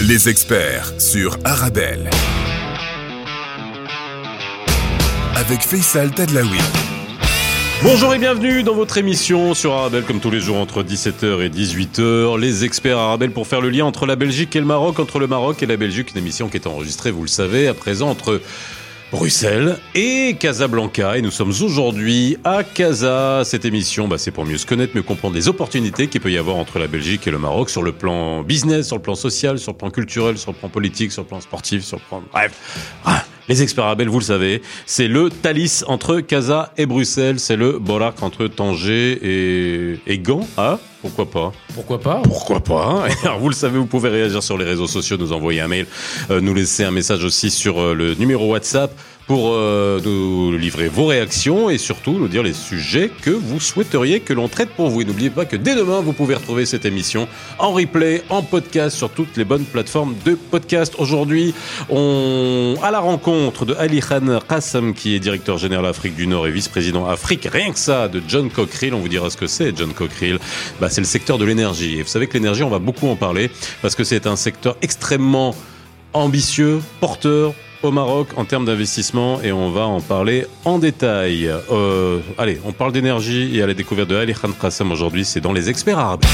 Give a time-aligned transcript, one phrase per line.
[0.00, 2.08] Les experts sur Arabelle.
[5.34, 6.58] Avec Faisal Tadlaoui.
[7.82, 11.48] Bonjour et bienvenue dans votre émission sur Arabelle, comme tous les jours entre 17h et
[11.48, 12.38] 18h.
[12.38, 15.26] Les experts Arabelle pour faire le lien entre la Belgique et le Maroc, entre le
[15.26, 16.12] Maroc et la Belgique.
[16.12, 18.40] Une émission qui est enregistrée, vous le savez, à présent entre
[19.10, 21.16] Bruxelles et Casablanca.
[21.16, 23.42] Et nous sommes aujourd'hui à Casa.
[23.44, 26.38] Cette émission, bah, c'est pour mieux se connaître, mieux comprendre les opportunités qu'il peut y
[26.38, 29.58] avoir entre la Belgique et le Maroc sur le plan business, sur le plan social,
[29.58, 32.22] sur le plan culturel, sur le plan politique, sur le plan sportif, sur le plan...
[32.32, 32.52] Bref.
[33.48, 37.40] Les experts Arabel, vous le savez, c'est le Thalys entre Casa et Bruxelles.
[37.40, 40.46] C'est le Borac entre Tanger et, et Gand.
[40.58, 41.52] Ah, pourquoi pas?
[41.74, 42.20] Pourquoi pas?
[42.24, 43.04] Pourquoi pas?
[43.22, 45.86] Alors, Vous le savez, vous pouvez réagir sur les réseaux sociaux, nous envoyer un mail,
[46.30, 48.92] euh, nous laisser un message aussi sur euh, le numéro WhatsApp
[49.28, 54.20] pour euh, nous livrer vos réactions et surtout nous dire les sujets que vous souhaiteriez
[54.20, 55.02] que l'on traite pour vous.
[55.02, 57.28] Et n'oubliez pas que dès demain, vous pouvez retrouver cette émission
[57.58, 60.94] en replay, en podcast sur toutes les bonnes plateformes de podcast.
[60.96, 61.54] Aujourd'hui,
[61.90, 66.46] on à la rencontre de Ali Khan Qassam qui est directeur général Afrique du Nord
[66.46, 67.46] et vice-président Afrique.
[67.52, 68.94] Rien que ça, de John Cockerill.
[68.94, 70.38] On vous dira ce que c'est, John Cockerill.
[70.80, 71.98] Bah, c'est le secteur de l'énergie.
[71.98, 73.50] Et vous savez que l'énergie, on va beaucoup en parler
[73.82, 75.54] parce que c'est un secteur extrêmement
[76.14, 81.48] ambitieux, porteur, au Maroc en termes d'investissement et on va en parler en détail.
[81.70, 85.40] Euh, allez, on parle d'énergie et à la découverte de Ali Khan Qassam aujourd'hui, c'est
[85.40, 86.24] dans les experts arabes.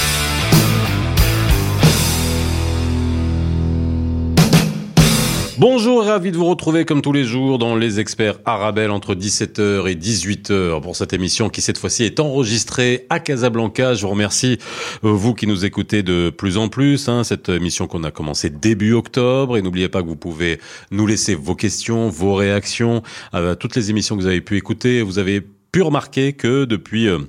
[5.57, 9.89] Bonjour, ravi de vous retrouver comme tous les jours dans les experts Arabelle entre 17h
[9.89, 13.95] et 18h pour cette émission qui cette fois-ci est enregistrée à Casablanca.
[13.95, 14.59] Je vous remercie
[15.05, 17.09] euh, vous qui nous écoutez de plus en plus.
[17.09, 20.59] Hein, cette émission qu'on a commencé début octobre et n'oubliez pas que vous pouvez
[20.91, 25.03] nous laisser vos questions, vos réactions à toutes les émissions que vous avez pu écouter.
[25.03, 27.21] Vous avez pu remarquer que depuis euh,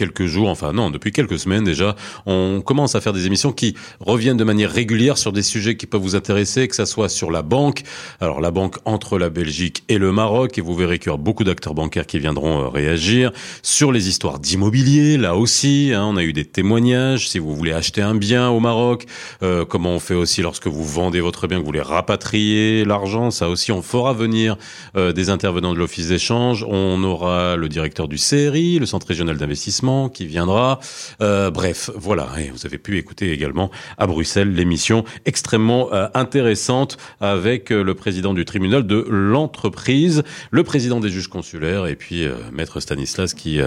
[0.00, 3.74] quelques jours, enfin non, depuis quelques semaines déjà, on commence à faire des émissions qui
[4.00, 7.30] reviennent de manière régulière sur des sujets qui peuvent vous intéresser, que ça soit sur
[7.30, 7.82] la banque,
[8.18, 11.22] alors la banque entre la Belgique et le Maroc, et vous verrez qu'il y aura
[11.22, 13.30] beaucoup d'acteurs bancaires qui viendront euh, réagir,
[13.62, 17.72] sur les histoires d'immobilier, là aussi, hein, on a eu des témoignages, si vous voulez
[17.72, 19.04] acheter un bien au Maroc,
[19.42, 23.30] euh, comment on fait aussi lorsque vous vendez votre bien, que vous voulez rapatrier l'argent,
[23.30, 24.56] ça aussi, on fera venir
[24.96, 29.36] euh, des intervenants de l'Office d'échange, on aura le directeur du CRI, le Centre régional
[29.36, 30.80] d'investissement, qui viendra.
[31.20, 32.28] Euh, bref, voilà.
[32.38, 37.94] Et vous avez pu écouter également à Bruxelles l'émission extrêmement euh, intéressante avec euh, le
[37.94, 43.60] président du tribunal de l'entreprise, le président des juges consulaires et puis maître Stanislas qui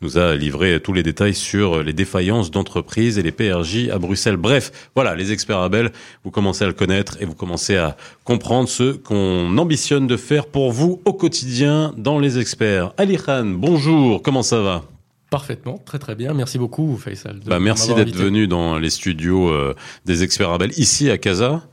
[0.00, 4.36] nous a livré tous les détails sur les défaillances d'entreprise et les PRJ à Bruxelles.
[4.36, 5.92] Bref, voilà, les experts Abel,
[6.24, 10.46] vous commencez à le connaître et vous commencez à comprendre ce qu'on ambitionne de faire
[10.46, 12.92] pour vous au quotidien dans les experts.
[12.98, 14.93] Ali Khan, bonjour, comment ça va?
[15.34, 16.32] Parfaitement, très très bien.
[16.32, 17.40] Merci beaucoup, Faisal.
[17.44, 19.74] Bah, merci d'être venu dans les studios euh,
[20.04, 21.66] des experts Abel ici à Casa.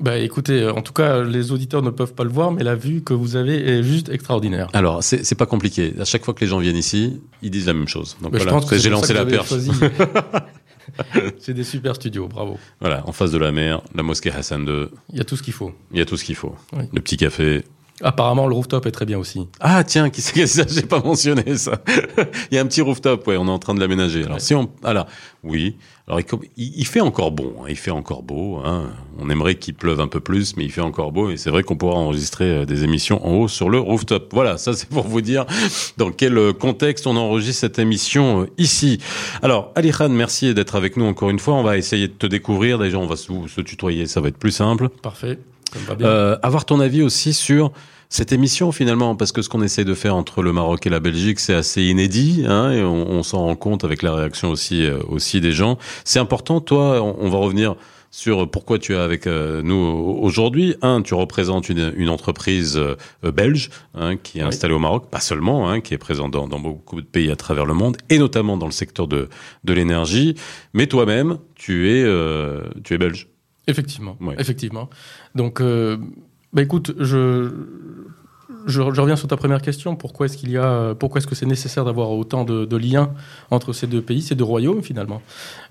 [0.00, 2.74] Bah écoutez, euh, en tout cas, les auditeurs ne peuvent pas le voir, mais la
[2.74, 4.66] vue que vous avez est juste extraordinaire.
[4.72, 5.94] Alors, c'est pas compliqué.
[6.00, 8.16] À chaque fois que les gens viennent ici, ils disent la même chose.
[8.22, 9.52] Donc voilà, j'ai lancé la perche.
[11.38, 12.58] c'est des super studios, bravo.
[12.80, 14.86] Voilà, en face de la mer, la mosquée Hassan II.
[15.12, 15.72] Il y a tout ce qu'il faut.
[15.92, 16.56] Il y a tout ce qu'il faut.
[16.92, 17.62] Le petit café,
[18.02, 19.46] Apparemment, le rooftop est très bien aussi.
[19.60, 20.64] Ah tiens, qui c'est ça?
[20.68, 21.82] J'ai pas mentionné ça.
[22.50, 24.24] il y a un petit rooftop, ouais, on est en train de l'aménager.
[24.24, 25.06] Alors si on, alors
[25.42, 26.20] oui, alors
[26.56, 28.60] il, fait encore bon, hein, il fait encore beau.
[28.64, 28.90] Hein.
[29.18, 31.62] On aimerait qu'il pleuve un peu plus, mais il fait encore beau et c'est vrai
[31.62, 34.28] qu'on pourra enregistrer euh, des émissions en haut sur le rooftop.
[34.32, 35.46] Voilà, ça c'est pour vous dire
[35.98, 38.98] dans quel euh, contexte on enregistre cette émission euh, ici.
[39.40, 41.54] Alors Ali Khan, merci d'être avec nous encore une fois.
[41.54, 42.78] On va essayer de te découvrir.
[42.78, 44.88] Déjà, on va se tutoyer, ça va être plus simple.
[44.88, 45.38] Parfait.
[46.00, 47.72] Euh, avoir ton avis aussi sur
[48.10, 50.98] cette émission finalement, parce que ce qu'on essaie de faire entre le Maroc et la
[50.98, 54.84] Belgique, c'est assez inédit, hein, et on, on s'en rend compte avec la réaction aussi
[54.84, 55.78] euh, aussi des gens.
[56.04, 57.76] C'est important, toi, on, va revenir
[58.10, 60.74] sur pourquoi tu es avec euh, nous aujourd'hui.
[60.82, 62.96] Un, tu représentes une, une entreprise euh,
[63.30, 66.58] belge hein, qui est installée au Maroc, pas seulement, hein, qui est présente dans, dans,
[66.58, 69.28] beaucoup de pays à travers le monde, et notamment dans le secteur de,
[69.62, 70.34] de l'énergie.
[70.74, 72.04] Mais toi-même, tu es
[72.82, 73.28] tu es belge.
[73.68, 74.90] Effectivement, effectivement.
[75.34, 75.96] Donc, euh,
[76.52, 77.50] bah écoute, je,
[78.66, 79.96] je, reviens sur ta première question.
[79.96, 83.12] Pourquoi est-ce qu'il y a, pourquoi est-ce que c'est nécessaire d'avoir autant de, liens
[83.50, 85.22] entre ces deux pays, ces deux royaumes finalement?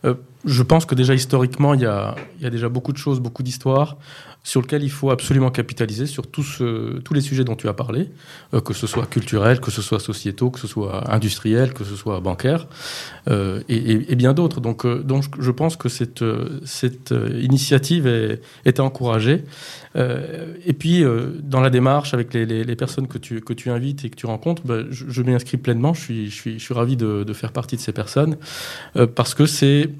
[0.06, 0.15] Euh,
[0.45, 2.15] Je pense que déjà historiquement, il y a,
[2.50, 3.97] déjà beaucoup de choses, beaucoup d'histoires
[4.41, 8.09] sur lesquelles il faut absolument capitaliser sur tous, les sujets dont tu as parlé,
[8.53, 11.95] euh, que ce soit culturel, que ce soit sociétaux, que ce soit industriel, que ce
[11.95, 12.68] soit bancaire,
[13.30, 14.62] euh, et, bien d'autres.
[14.62, 14.86] Donc,
[15.39, 16.24] je pense que cette,
[17.41, 18.80] initiative est, est
[19.95, 20.62] encouragée.
[20.65, 21.03] et puis,
[21.41, 24.63] dans la démarche avec les, personnes que tu, que tu invites et que tu rencontres,
[24.65, 25.94] bah, je, je m'y inscris pleinement.
[25.94, 28.38] Je suis, je suis, je suis ravi de, faire partie de ces personnes
[28.95, 29.91] euh, parce que c'est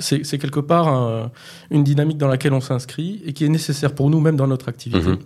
[0.00, 1.32] c'est quelque part
[1.72, 4.68] une dynamique dans laquelle on s'inscrit et qui est nécessaire pour nous, même dans notre
[4.68, 5.08] activité.
[5.08, 5.18] Mhm.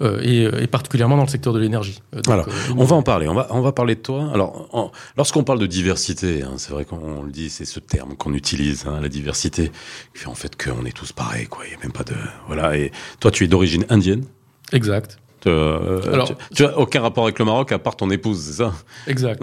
[0.00, 2.02] Euh, et, particulièrement dans le secteur de l'énergie.
[2.14, 2.42] Euh,
[2.76, 3.28] on va en parler.
[3.28, 4.30] On va, on va parler de toi.
[4.32, 8.34] Alors, lorsqu'on parle de diversité, hein, c'est vrai qu'on le dit, c'est ce terme qu'on
[8.34, 9.70] utilise, hein, la diversité,
[10.14, 11.64] qui fait en fait qu'on est tous pareils, quoi.
[11.66, 12.14] Il n'y a même pas de,
[12.46, 12.76] voilà.
[12.76, 14.24] Et toi, tu es d'origine indienne.
[14.72, 15.18] Exact.
[15.46, 18.72] Euh, Alors, tu, as aucun rapport avec le Maroc à part ton épouse, c'est ça?
[19.06, 19.42] Exact.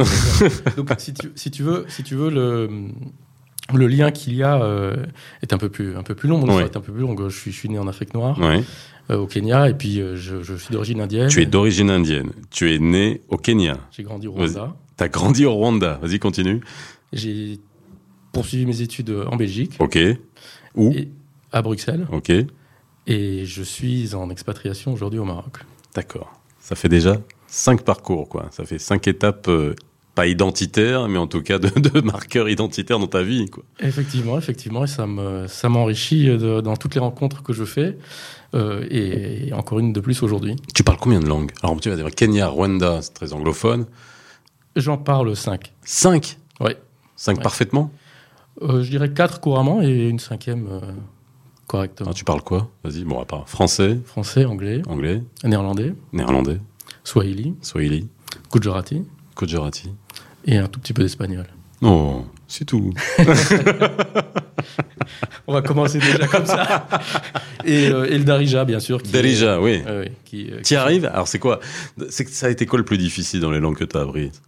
[0.75, 2.69] Donc, si tu, si tu, veux, si tu veux le
[3.73, 4.59] le lien qu'il y a
[5.41, 6.39] est un peu plus un peu plus long.
[6.39, 7.15] Mon est un peu plus long.
[7.29, 8.35] Je suis, je suis né en Afrique noire.
[8.39, 8.65] Oui.
[9.09, 11.27] Euh, au Kenya et puis euh, je, suis d'origine indienne.
[11.27, 12.31] Tu es d'origine indienne.
[12.49, 13.77] Tu es né au Kenya.
[13.91, 14.75] J'ai grandi au Rwanda.
[14.97, 15.99] Tu as grandi au Rwanda.
[16.01, 16.61] Vas-y, continue.
[17.11, 17.59] J'ai
[18.31, 19.73] poursuivi mes études en Belgique.
[19.79, 19.97] Ok.
[20.75, 20.93] Où
[21.51, 22.07] À Bruxelles.
[22.11, 22.31] Ok.
[23.07, 25.57] Et je suis en expatriation aujourd'hui au Maroc.
[25.95, 26.31] D'accord.
[26.59, 27.17] Ça fait déjà
[27.47, 28.47] cinq parcours, quoi.
[28.51, 29.75] Ça fait cinq étapes euh,
[30.15, 33.49] pas identitaires, mais en tout cas de, marqueurs identitaires dans ta vie.
[33.49, 33.63] Quoi.
[33.79, 37.97] Effectivement, effectivement, et ça me ça m'enrichit dans toutes les rencontres que je fais.
[38.53, 40.55] Euh, et, encore une de plus aujourd'hui.
[40.75, 41.51] Tu parles combien de langues?
[41.63, 43.85] Alors tu vas dire Kenya, Rwanda, c'est très anglophone.
[44.75, 45.73] J'en parle cinq.
[45.83, 46.37] Cinq?
[46.59, 46.71] Oui.
[47.15, 47.91] Cinq parfaitement?
[48.61, 50.79] Euh, Je dirais quatre couramment et une cinquième euh,
[51.67, 52.11] correctement.
[52.11, 52.69] Ah, tu parles quoi?
[52.83, 53.99] Vas-y, bon, à part français.
[54.05, 54.81] Français, anglais.
[54.87, 55.23] Anglais.
[55.43, 55.93] Néerlandais.
[56.11, 56.57] Néerlandais.
[57.03, 57.55] Swahili.
[57.61, 58.07] Swahili.
[58.51, 59.03] Gujarati.
[59.45, 59.89] Gujarati.
[60.45, 61.45] Et un tout petit peu d'espagnol.
[61.81, 62.93] Oh, c'est tout.
[65.47, 66.87] On va commencer déjà comme ça.
[67.65, 69.01] Et, euh, le Darija, bien sûr.
[69.11, 69.81] Darija, oui.
[70.25, 71.59] qui, euh, y arrives Alors, c'est quoi
[72.09, 74.41] c'est, Ça a été quoi le plus difficile dans les langues que tu as apprises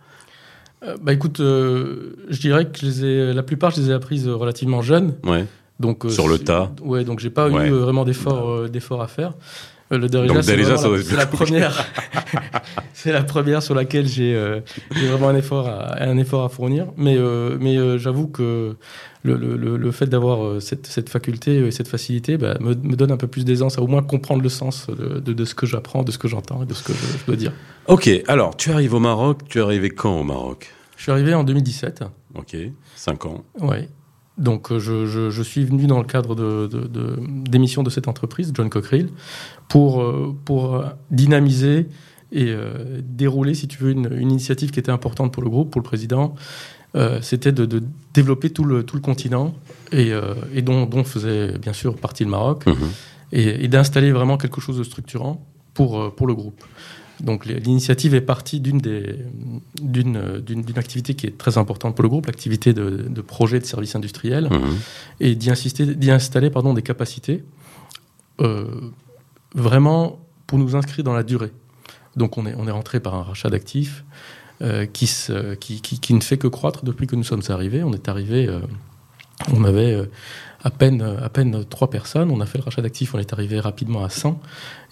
[0.84, 4.28] euh, Bah écoute, je dirais que je les ai, la plupart, je les ai apprises
[4.28, 5.16] relativement jeunes.
[5.24, 5.46] Ouais.
[5.80, 6.72] Donc, Sur le tas.
[6.84, 9.34] Ouais, donc j'ai pas eu vraiment d'efforts, d'efforts à faire.
[9.98, 11.86] Le Darija, c'est, la, première.
[12.94, 14.34] c'est la première sur laquelle j'ai,
[14.92, 16.88] vraiment un effort, à, un effort à fournir.
[16.98, 17.18] Mais,
[17.60, 18.76] mais j'avoue que
[19.24, 23.12] le, le, fait d'avoir euh, cette, cette, faculté et cette facilité bah, me, me, donne
[23.12, 26.04] un peu plus d'aisance à au moins comprendre le sens de, de, ce que j'apprends,
[26.04, 27.54] de ce que j'entends et de ce que je, dois dire.
[27.88, 30.74] Ok, alors tu arrives au Maroc, tu es arrivé quand au Maroc?
[30.98, 32.04] Je suis arrivé en 2017.
[32.36, 32.56] Ok,
[32.96, 33.44] 5 ans.
[33.60, 33.88] Oui.
[34.38, 36.68] Donc euh, je, je, je, suis venu dans le cadre de,
[37.48, 39.10] d'émission de, cette entreprise, John Cockerill,
[39.68, 41.88] pour, euh, pour dynamiser
[42.32, 42.52] et
[43.04, 45.86] dérouler, si tu veux, une, une, initiative qui était importante pour le groupe, pour le
[45.86, 46.34] président,
[46.96, 47.84] euh, c'était de,
[48.14, 49.56] développer tout le, tout le continent
[49.92, 52.76] et, euh, et dont, dont, faisait bien sûr partie le Maroc mhm.
[53.32, 55.44] et, d'installer vraiment quelque chose de structurant
[55.74, 56.64] pour, euh, pour le groupe.
[57.20, 58.80] Donc l'initiative est partie d'une
[59.80, 63.96] d'une activité qui est très importante pour le groupe, l'activité de, de projet de services
[63.96, 64.78] industriels, mhm.
[65.20, 67.44] et d'y insister, d'y installer pardon des capacités
[69.56, 71.52] vraiment pour nous inscrire dans la durée.
[72.16, 74.04] Donc on est on est rentré par un rachat d'actifs
[74.64, 75.10] euh, qui,
[75.60, 77.84] qui, qui, ne fait que croître depuis que nous sommes arrivés.
[77.84, 78.60] On est arrivé, euh,
[79.52, 80.06] on avait euh,
[80.64, 82.32] à peine, à peine trois personnes.
[82.32, 84.40] On a fait le rachat d'actifs, on est arrivé rapidement à 100.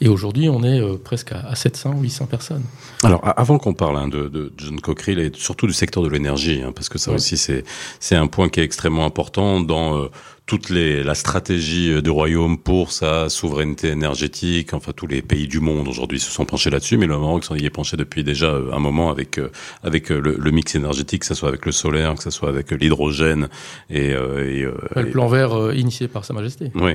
[0.02, 2.64] Et aujourd'hui, on est presque à, 700, 800 personnes.
[3.04, 6.62] Alors, avant qu'on parle hein, de, de, John Cockerill et surtout du secteur de l'énergie,
[6.62, 10.10] hein, parce que ça aussi, c'est un point qui est extrêmement important dans
[10.46, 14.74] toute les, la stratégie euh, du royaume pour sa souveraineté énergétique.
[14.74, 17.56] Enfin, tous les pays du monde aujourd'hui se sont penchés là-dessus, mais le Maroc s'en
[17.56, 19.50] y est penché depuis déjà euh, un moment avec euh,
[19.84, 23.48] avec le, mix énergétique, que ce soit avec le solaire, que ce soit avec l'hydrogène
[23.90, 24.66] et, et,
[24.96, 26.72] le plan vert initié par Sa Majesté.
[26.76, 26.94] Oui,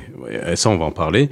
[0.54, 1.30] ça on va en parler.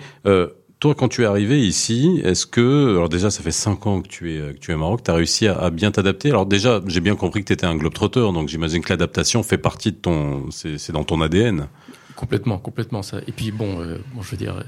[0.84, 4.08] Toi, quand tu es arrivé ici, est-ce que, alors déjà, ça fait cinq ans que
[4.08, 6.28] tu es, que tu es au Maroc, tu as réussi à, bien t'adapter?
[6.28, 9.56] Alors déjà, j'ai bien compris que tu étais un globe-trotter, donc j'imagine que l'adaptation fait
[9.56, 11.68] partie de ton, c'est dans ton ADN.
[12.16, 13.02] Complètement, complètement.
[13.02, 13.18] Ça.
[13.26, 14.62] Et puis bon, euh, bon je veux dire,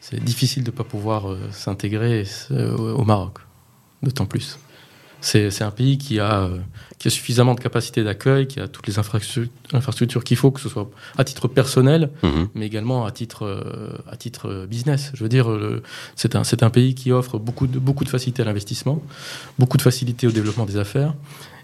[0.00, 3.38] c'est difficile de ne pas pouvoir euh, s'intégrer euh, au Maroc,
[4.02, 4.58] d'autant plus.
[5.20, 6.48] C'est un pays qui a,
[6.98, 10.68] qui a suffisamment de capacité d'accueil, qui a toutes les infrastructures, qu'il faut, que ce
[10.68, 12.50] soit à titre personnel, mhm.
[12.54, 15.10] mais également à titre, à titre business.
[15.14, 15.48] Je veux dire,
[16.14, 19.02] c'est un, un pays qui offre beaucoup de, beaucoup de facilité à l'investissement,
[19.58, 21.14] beaucoup de facilité au développement des affaires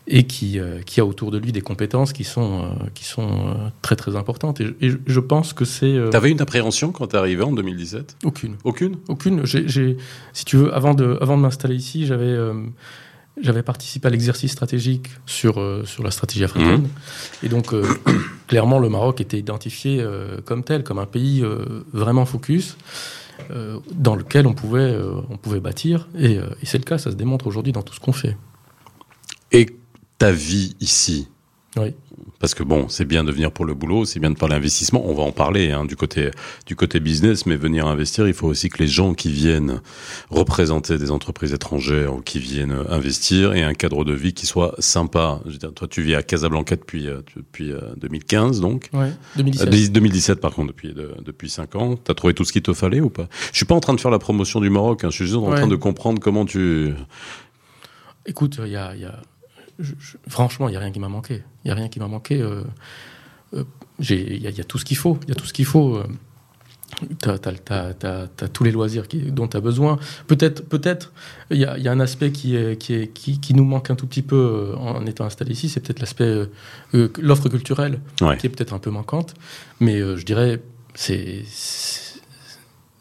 [0.06, 3.22] et qui, euh, qui a autour de lui des compétences qui sont, euh, qui sont
[3.22, 4.60] euh, très très importantes.
[4.60, 5.98] Et, je pense que c'est...
[6.10, 8.56] Tu avais une appréhension quand tu es arrivé en 2017 Aucune.
[8.64, 8.96] Aucune?
[9.08, 9.46] Aucune.
[9.46, 9.96] J'ai,
[10.32, 12.36] si tu veux, avant de, avant de m'installer ici, j'avais...
[13.40, 15.54] j'avais participé à l'exercice stratégique sur,
[15.86, 16.82] sur la stratégie africaine.
[16.82, 17.46] Mmh.
[17.46, 17.74] Et donc,
[18.46, 20.04] clairement, le Maroc était identifié
[20.44, 21.42] comme tel, comme un pays
[21.92, 22.76] vraiment focus,
[23.94, 24.96] dans lequel on pouvait,
[25.30, 26.08] on pouvait bâtir.
[26.18, 28.36] Et, et c'est le cas, ça se démontre aujourd'hui dans tout ce qu'on fait.
[29.50, 29.66] Et
[30.18, 31.28] ta vie ici
[31.76, 31.94] Oui.
[32.44, 35.02] Parce que bon, c'est bien de venir pour le boulot, c'est bien de parler investissement.
[35.06, 36.30] On va en parler hein, du côté
[36.66, 39.80] du côté business, mais venir investir, il faut aussi que les gens qui viennent
[40.30, 44.74] représenter des entreprises étrangères ou qui viennent investir aient un cadre de vie qui soit
[44.78, 45.40] sympa.
[45.46, 48.90] Je veux dire, toi, tu vis à Casablanca depuis euh, depuis 2015, euh, donc.
[48.92, 49.92] Ouais, 2017.
[49.92, 51.96] 2017, par contre, depuis de, depuis cinq ans.
[51.96, 53.28] T'as trouvé tout ce qu'il te fallait ou pas?
[53.52, 55.04] Je suis pas en train de faire la promotion du Maroc.
[55.04, 56.92] Hein, je suis juste en train de comprendre comment tu.
[58.26, 59.22] Écoute, il y a, y a
[60.28, 61.42] franchement, il n'y a rien qui m'a manqué.
[61.64, 62.40] Il n'y a rien qui m'a manqué.
[62.40, 62.62] Euh,
[63.54, 63.64] euh,
[64.00, 65.18] il y, a tout ce qu'il faut.
[65.24, 66.02] Il y a tout ce qu'il faut.
[67.22, 69.98] Tu as, tous les loisirs dont tu as besoin.
[70.26, 71.12] Peut-être, peut-être,
[71.50, 74.36] il y, a, un aspect qui, est, qui, qui, nous manque un tout petit peu
[74.36, 75.68] euh, en étant installé ici.
[75.68, 76.48] C'est peut-être l'aspect
[76.92, 79.34] l'offre culturelle qui est peut-être un peu manquante.
[79.80, 80.60] Mais je dirais,
[80.94, 81.44] c'est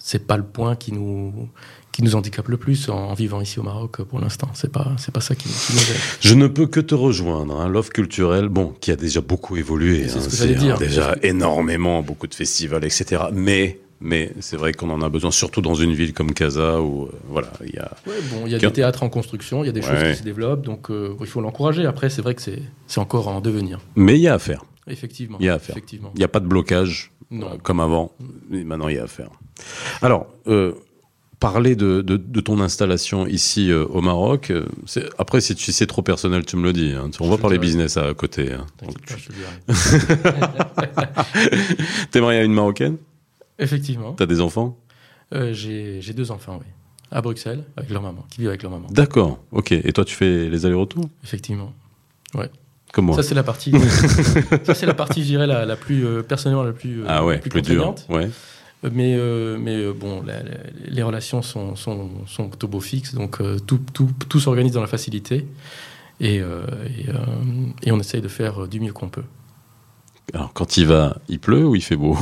[0.03, 1.49] c'est pas le point qui nous
[1.93, 4.49] qui nous handicape le plus en, vivant ici au Maroc pour l'instant.
[4.53, 5.97] C'est pas c'est pas ça qui, nous aide.
[6.19, 7.61] Je ne peux que te rejoindre.
[7.61, 7.69] Hein.
[7.69, 10.09] L'offre culturelle, bon, qui a déjà beaucoup évolué.
[10.09, 10.77] C'est hein, ce que dire.
[10.77, 13.25] Déjà énormément, beaucoup de festivals, etc.
[13.31, 17.05] Mais mais c'est vrai qu'on en a besoin, surtout dans une ville comme Casa où
[17.05, 17.91] euh, voilà, il y a.
[18.05, 20.23] bon, il y a des théâtres en construction, il y a des choses qui se
[20.23, 21.85] développent, donc euh, il faut l'encourager.
[21.85, 23.79] Après, c'est vrai que c'est encore en devenir.
[23.95, 24.65] Mais il y a à faire.
[24.87, 25.37] Effectivement.
[25.39, 25.77] Il y a à faire.
[25.77, 26.11] Effectivement.
[26.15, 27.47] Il n'y a pas de blocage non.
[27.47, 28.11] Euh, comme avant.
[28.49, 29.29] Mais maintenant, il y a à faire.
[30.01, 30.27] Alors
[31.43, 34.49] parler de, de, ton installation ici euh, au Maroc.
[34.49, 34.65] Euh,
[35.17, 36.93] après, si, tu, c'est trop personnel, tu me le dis.
[36.93, 37.09] Hein.
[37.19, 38.53] On va parler business à côté.
[38.53, 38.65] Hein.
[42.11, 42.95] T'es marié à une Marocaine?
[43.59, 44.13] Effectivement.
[44.13, 44.77] T'as des enfants?
[45.33, 46.67] Euh, j'ai, deux enfants, oui.
[47.11, 48.87] À Bruxelles, avec leur maman, qui vivent avec leur maman.
[48.89, 49.73] D'accord, ok.
[49.73, 51.09] Et toi, tu fais les allers-retours?
[51.25, 51.73] Effectivement,
[52.35, 52.49] ouais.
[52.93, 53.17] Comme moi.
[53.17, 53.71] Ça, c'est la partie,
[54.63, 57.49] ça, c'est la partie, je dirais, la, la plus, personnellement, la plus, ah ouais, plus,
[57.49, 57.95] plus dure.
[58.07, 58.29] Ouais.
[58.91, 60.23] Mais, euh, mais euh, bon,
[60.85, 64.87] les relations sont, sont, sont beau fixes, donc euh, tout, tout, tout s'organise dans la
[64.87, 65.47] facilité
[66.19, 69.23] et, et, on essaye de faire du mieux qu'on peut.
[70.33, 72.17] Alors, quand il va, il pleut ou il fait beau?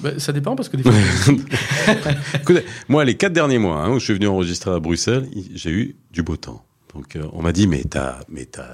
[0.00, 0.92] Bah, ça dépend parce que des fois.
[2.34, 5.70] Écoutez, moi, les quatre derniers mois hein, où je suis venu enregistrer à Bruxelles, j'ai
[5.70, 6.64] eu du beau temps.
[6.94, 8.68] Donc euh, on m'a dit mais t'as mais t'as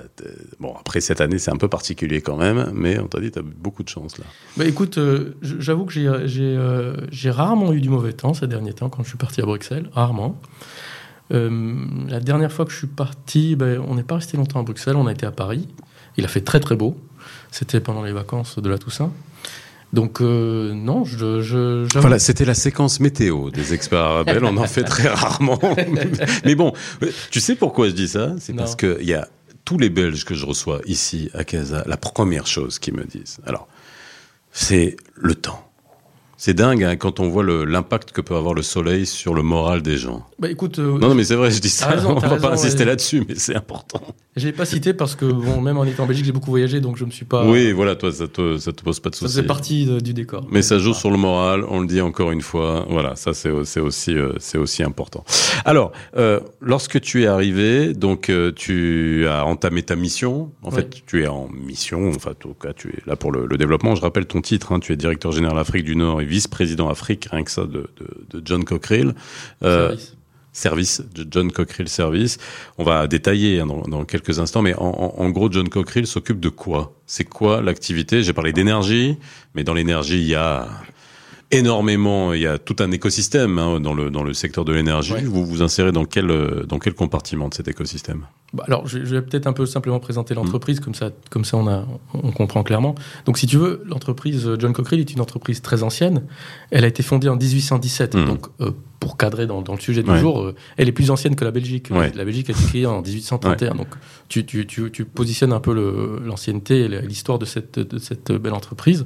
[0.60, 3.42] bon après cette année c'est un peu particulier quand même mais on t'a dit t'as
[3.42, 4.24] beaucoup de chance là.
[4.56, 8.72] Bah écoute euh, j'avoue que j'ai euh, j'ai rarement eu du mauvais temps ces derniers
[8.72, 10.40] temps quand je suis parti à Bruxelles rarement.
[11.30, 14.96] la dernière fois que je suis parti ben, on n'est pas resté longtemps à Bruxelles
[14.96, 15.68] on a été à Paris
[16.16, 16.96] il a fait très très beau
[17.50, 19.12] c'était pendant les vacances de la Toussaint.
[19.94, 24.24] Donc euh, non, je, je voilà, c'était la séquence météo des experts.
[24.42, 25.60] On en fait très rarement.
[26.44, 26.72] Mais bon,
[27.30, 28.34] tu sais pourquoi je dis ça?
[28.40, 29.28] C'est parce que il y a
[29.64, 31.84] tous les Belges que je reçois ici à Casa.
[31.86, 33.68] La première chose qu'ils me disent, alors,
[34.50, 35.60] c'est le temps.
[36.36, 39.80] C'est dingue hein, quand on voit l'impact que peut avoir le soleil sur le moral
[39.80, 40.26] des gens.
[40.38, 41.96] Bah écoute, euh, non, mais c'est vrai, je dis ça.
[42.06, 44.02] on va pas insister là-dessus, mais c'est important.
[44.36, 46.80] Je l'ai pas cité parce que bon, même en étant en Belgique, j'ai beaucoup voyagé,
[46.80, 47.46] donc je me suis pas.
[47.46, 49.32] Oui, voilà, toi, ça te, ça te pose pas de soucis.
[49.32, 50.46] Ça fait partie du décor.
[50.50, 51.64] Mais ça joue sur le moral.
[51.68, 52.86] On le dit encore une fois.
[52.88, 55.24] Voilà, ça c'est aussi euh, c'est aussi important.
[55.64, 60.50] Alors, euh, lorsque tu es arrivé, donc tu as entamé ta mission.
[60.62, 62.08] En fait, tu es en mission.
[62.08, 63.94] Enfin, en tout cas, tu es là pour le, développement.
[63.94, 64.72] Je rappelle ton titre.
[64.72, 67.88] Hein, tu es directeur général Afrique du Nord et vice-président Afrique, rien que ça, de,
[68.44, 69.14] John Cockerill.
[69.62, 69.96] Euh,
[70.54, 71.02] service.
[71.30, 72.38] John Cockerill Service.
[72.78, 76.94] On va détailler hein, dans, quelques instants, mais en, gros, John Cockerill s'occupe de quoi?
[77.06, 78.22] C'est quoi l'activité?
[78.22, 79.18] J'ai parlé d'énergie,
[79.54, 80.68] mais dans l'énergie, il y a
[81.50, 85.14] énormément, il y a tout un écosystème hein, dans, le, dans le secteur de l'énergie.
[85.24, 86.28] Vous vous insérez dans quel,
[86.66, 88.26] dans quel compartiment de cet écosystème?
[88.66, 91.86] Alors, je, vais peut-être un peu simplement présenter l'entreprise, comme ça, comme ça on, a,
[92.12, 92.94] on comprend clairement.
[93.26, 96.24] Donc, si tu veux, l'entreprise John Cockerill est une entreprise très ancienne.
[96.70, 98.24] Elle a été fondée en 1817, mmh.
[98.24, 98.70] donc euh,
[99.04, 101.90] pour cadrer dans, le sujet du jour, euh, elle est plus ancienne que la Belgique.
[101.90, 103.74] La Belgique a été créée en 1831.
[103.74, 103.88] Donc,
[104.28, 108.54] tu, tu, tu, tu, positionnes un peu l'ancienneté et l'histoire de cette, de cette belle
[108.54, 109.04] entreprise.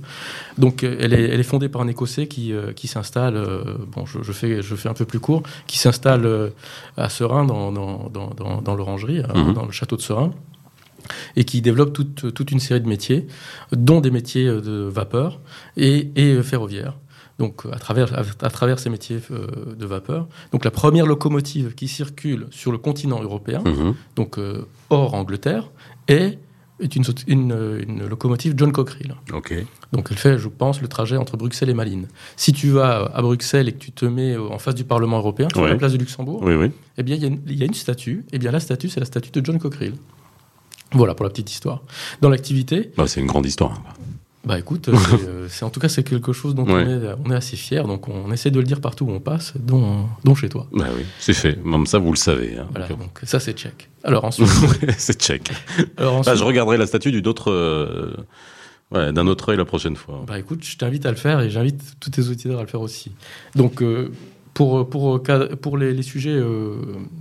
[0.57, 3.45] Donc, euh, elle est, elle est fondée par un Écossais qui, euh, qui s'installe,
[3.93, 6.53] bon, je, je, fais, je fais un peu plus court, qui s'installe
[6.97, 9.55] à Serein, dans, dans, dans, dans l'orangerie, mhm.
[9.55, 10.33] dans le château de Serein
[11.37, 13.27] et qui développe toute, toute, une série de métiers,
[13.73, 15.41] dont des métiers de vapeur
[15.77, 16.99] et, et ferroviaire
[17.39, 20.27] donc à travers, à, travers ces métiers euh, de vapeur.
[20.53, 23.95] Donc la première locomotive qui circule sur le continent européen, mhm.
[24.17, 25.71] donc euh, hors Angleterre,
[26.09, 26.39] est,
[26.81, 29.15] est une, une, locomotive John Cockerill.
[29.93, 32.09] Donc elle fait, je pense, le trajet entre Bruxelles et Malines.
[32.37, 35.49] Si tu vas à Bruxelles et que tu te mets en face du Parlement européen,
[35.53, 36.45] sur la place du Luxembourg,
[36.97, 38.25] eh bien il y, a une statue.
[38.33, 39.95] Eh bien la statue, c'est la statue de John Cockerill.
[40.93, 41.83] Voilà pour la petite histoire.
[42.23, 42.93] Dans l'activité.
[42.97, 43.83] Bah, c'est une grande histoire.
[44.49, 44.89] Bah écoute,
[45.49, 48.09] c'est en tout cas c'est quelque chose dont on, est, on, est, assez fier, donc
[48.09, 50.67] on, essaie de le dire partout où on passe, dont, dont chez toi.
[50.73, 51.61] Bah oui, c'est fait.
[51.63, 52.57] Comme ça, vous le savez.
[52.57, 52.67] Hein.
[52.71, 53.91] Voilà, donc ça c'est check.
[54.05, 54.49] Alors ensuite,
[54.97, 55.53] c'est check.
[55.99, 56.33] Alors ensuite...
[56.33, 58.17] Bah, je regarderai la statue du d'autres.
[58.91, 60.25] Ouais, d'un autre œil la prochaine fois.
[60.27, 62.81] Bah écoute, je t'invite à le faire et j'invite tous tes auditeurs à le faire
[62.81, 63.13] aussi.
[63.55, 64.11] Donc, euh,
[64.59, 65.23] pour, pour,
[65.63, 66.75] pour les, les sujets euh,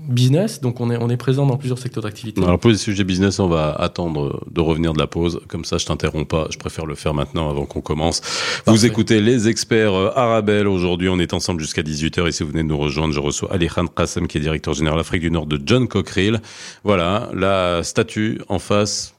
[0.09, 2.41] business, donc on est, on est présent dans plusieurs secteurs d'activité.
[2.41, 5.39] Alors pour les sujets business, on va attendre de revenir de la pause.
[5.47, 6.47] Comme ça, je t'interromps pas.
[6.49, 8.23] Je préfère le faire maintenant avant qu'on commence.
[8.65, 10.67] Vous écoutez les experts euh, Arabelle.
[10.67, 12.27] Aujourd'hui, on est ensemble jusqu'à 18h.
[12.27, 14.99] Et si vous venez de nous rejoindre, je reçois Alejandro Qassem, qui est directeur général
[14.99, 16.41] Afrique du Nord de John Cockerill.
[16.83, 19.13] Voilà, la statue en face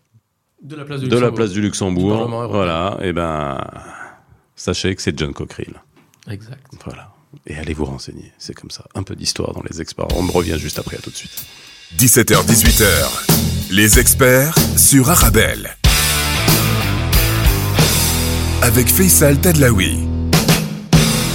[0.60, 1.30] de la place du de Luxembourg.
[1.30, 2.48] La place du Luxembourg.
[2.50, 3.64] voilà, et eh ben,
[4.56, 5.74] sachez que c'est John Cockerill.
[6.28, 6.66] Exact.
[6.84, 7.12] Voilà.
[7.46, 8.32] Et allez vous renseigner.
[8.38, 8.84] C'est comme ça.
[8.94, 10.06] Un peu d'histoire dans les experts.
[10.16, 10.96] On me revient juste après.
[10.96, 11.44] À tout de suite.
[11.96, 13.70] 17h, 18h.
[13.70, 15.76] Les experts sur Arabelle.
[18.62, 20.17] Avec Faisal Tadlaoui.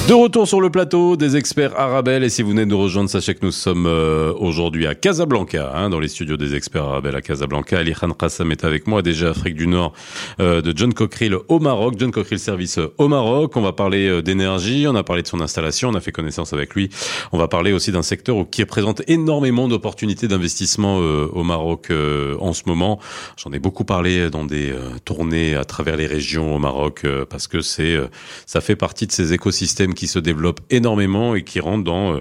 [0.05, 3.09] De retour sur le plateau des experts Arabelle et si vous venez de nous rejoindre,
[3.09, 7.15] sachez que nous sommes euh, aujourd'hui à Casablanca, hein, dans les studios des experts Arabelle
[7.15, 7.79] à Casablanca.
[7.79, 9.93] Ali Khan Qassam est avec moi, déjà Afrique du Nord
[10.41, 13.55] euh, de John Cockerill au Maroc, John Cockerill Service au Maroc.
[13.55, 16.51] On va parler euh, d'énergie, on a parlé de son installation, on a fait connaissance
[16.51, 16.89] avec lui.
[17.31, 21.91] On va parler aussi d'un secteur qui présente énormément d'opportunités d'investissement au Maroc
[22.39, 22.99] en ce moment.
[23.37, 24.73] J'en ai beaucoup parlé dans des
[25.05, 27.97] tournées à travers les régions au Maroc parce que c'est
[28.45, 32.19] ça fait partie de ces écosystèmes qui se développe énormément et qui rentre dans euh,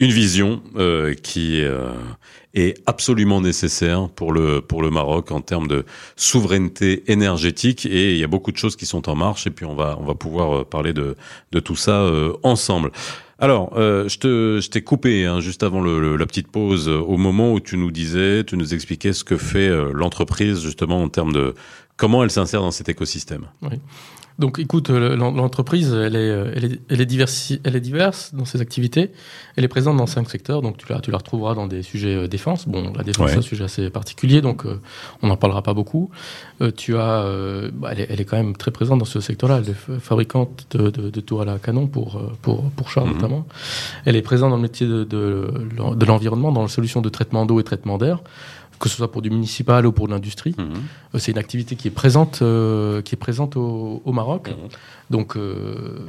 [0.00, 1.90] une vision euh, qui euh,
[2.54, 5.84] est absolument nécessaire pour le pour le Maroc en termes de
[6.16, 9.64] souveraineté énergétique et il y a beaucoup de choses qui sont en marche et puis
[9.66, 11.16] on va on va pouvoir parler de
[11.52, 12.10] de tout ça
[12.42, 12.90] ensemble.
[13.38, 17.60] Alors, je te je t'ai coupé hein, juste avant la petite pause au moment où
[17.60, 21.54] tu nous disais, tu nous expliquais ce que fait l'entreprise justement en termes de
[21.96, 23.46] comment elle s'insère dans cet écosystème.
[23.62, 23.80] Oui.
[24.38, 28.44] Donc écoute, euh, l'entreprise, elle est, euh, elle, est, elle, est elle est diverse dans
[28.44, 29.12] ses activités.
[29.54, 32.16] Elle est présente dans cinq secteurs, donc tu la, tu la retrouveras dans des sujets
[32.16, 32.66] euh, défense.
[32.66, 34.64] Bon, la défense, c'est un sujet assez particulier, donc
[35.22, 36.10] on n'en parlera pas beaucoup.
[36.76, 37.24] tu as,
[37.72, 39.60] bah, elle, est, elle, est, quand même très présente dans ce secteur-là.
[39.62, 43.14] Elle est fabricante de, de, de tours à la canon pour, pour, pour chars mhm.
[43.14, 43.46] notamment.
[44.04, 45.48] Elle est présente dans le métier de, de,
[45.94, 48.20] de l'environnement, dans la solution de traitement d'eau et traitement d'air
[48.78, 50.54] que ce soit pour du municipal ou pour de l'industrie.
[50.58, 50.64] Mhm.
[51.14, 54.48] Euh, c'est une activité qui est présente, euh, qui est présente au, Maroc.
[54.48, 54.68] Mhm.
[55.10, 56.06] Donc euh,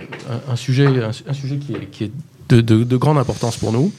[0.50, 2.12] un, sujet, un, sujet qui est, qui est
[2.50, 3.92] de, de, de, grande importance pour nous.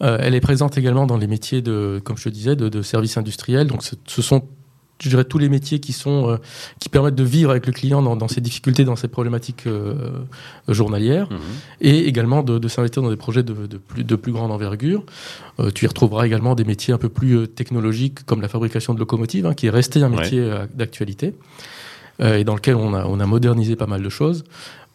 [0.00, 3.16] elle est présente également dans les métiers de, comme je te disais, de, de services
[3.16, 3.66] industriels.
[3.66, 4.42] Donc ce sont
[5.00, 6.36] je dirais tous les métiers qui sont euh,
[6.80, 9.94] qui permettent de vivre avec le client dans, dans ses difficultés, dans ses problématiques euh,
[10.68, 11.38] journalières, mhm.
[11.80, 15.04] et également de, de s'investir dans des projets de, de, plus, de plus grande envergure.
[15.60, 18.98] Euh, tu y retrouveras également des métiers un peu plus technologiques comme la fabrication de
[18.98, 21.34] locomotives, hein, qui est resté un métier d'actualité
[22.18, 24.44] et dans lequel on a, on a modernisé pas mal de choses.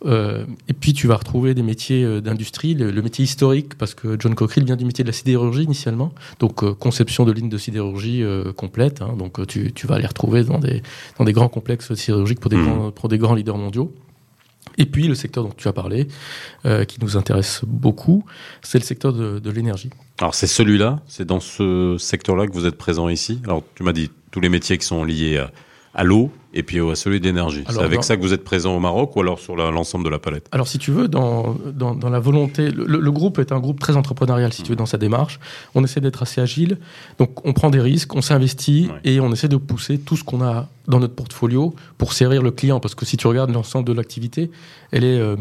[0.06, 4.16] Euh, et puis tu vas retrouver des métiers euh, d'industrie, le, métier historique, parce que
[4.20, 7.58] John Cockerill vient du métier de la sidérurgie initialement, donc euh, conception de lignes de
[7.58, 8.24] sidérurgie
[8.56, 9.02] complète.
[9.02, 10.82] Hein, donc tu, tu, vas les retrouver dans des,
[11.18, 12.66] dans des grands complexes sidérurgiques pour des, mmh.
[12.66, 13.94] grands, pour des grands leaders mondiaux.
[14.78, 16.08] Et puis le secteur dont tu as parlé,
[16.88, 18.24] qui nous intéresse beaucoup,
[18.62, 19.90] c'est le secteur de, de l'énergie.
[20.20, 23.42] Alors c'est celui-là, c'est dans ce secteur-là que vous êtes présent ici?
[23.44, 25.52] Alors tu m'as dit tous les métiers qui sont liés à
[25.94, 27.64] à l'eau et puis à celui d'énergie.
[27.70, 30.20] C'est avec ça que vous êtes présent au Maroc ou alors sur l'ensemble de la
[30.20, 30.48] palette?
[30.52, 33.96] Alors si tu veux, dans, dans, dans la volonté, le, groupe est un groupe très
[33.96, 35.40] entrepreneurial si tu veux dans sa démarche.
[35.76, 36.78] On essaie d'être assez agile,
[37.20, 40.42] donc on prend des risques, on s'investit et on essaie de pousser tout ce qu'on
[40.42, 42.80] a dans notre portfolio pour servir le client.
[42.80, 44.52] Parce que si tu regardes l'ensemble de l'activité,
[44.92, 45.36] elle est, euh,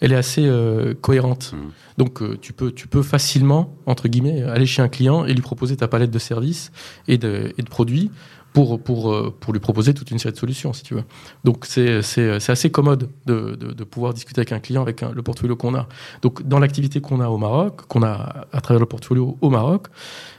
[0.00, 1.52] elle est assez euh, cohérente.
[1.52, 1.58] Mmh.
[1.98, 5.42] Donc euh, tu, peux, tu peux facilement, entre guillemets, aller chez un client et lui
[5.42, 6.72] proposer ta palette de services
[7.06, 8.10] et de, et de produits
[8.56, 11.04] pour, pour, euh, pour lui proposer toute une série de solutions, si tu veux.
[11.44, 12.00] Donc, c'est
[12.48, 15.86] assez commode de, de, de, pouvoir discuter avec un client avec le portfolio qu'on a.
[16.22, 19.88] Donc, dans l'activité qu'on a au Maroc, qu'on a à travers le portfolio au Maroc,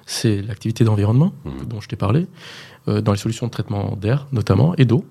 [0.08, 1.68] c'est l'activité d'environnement mmh.
[1.68, 2.26] dont je t'ai parlé,
[2.88, 5.06] euh, dans les solutions de traitement d'air notamment et d'eau.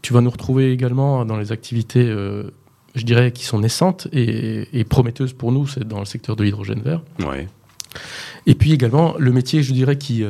[0.00, 2.44] Tu vas nous retrouver également dans les activités, euh,
[2.94, 6.44] je dirais, qui sont naissantes et, et prometteuses pour nous, c'est dans le secteur de
[6.44, 7.02] l'hydrogène vert.
[7.18, 7.48] Ouais.
[8.46, 10.24] Et puis également le métier, je dirais, qui,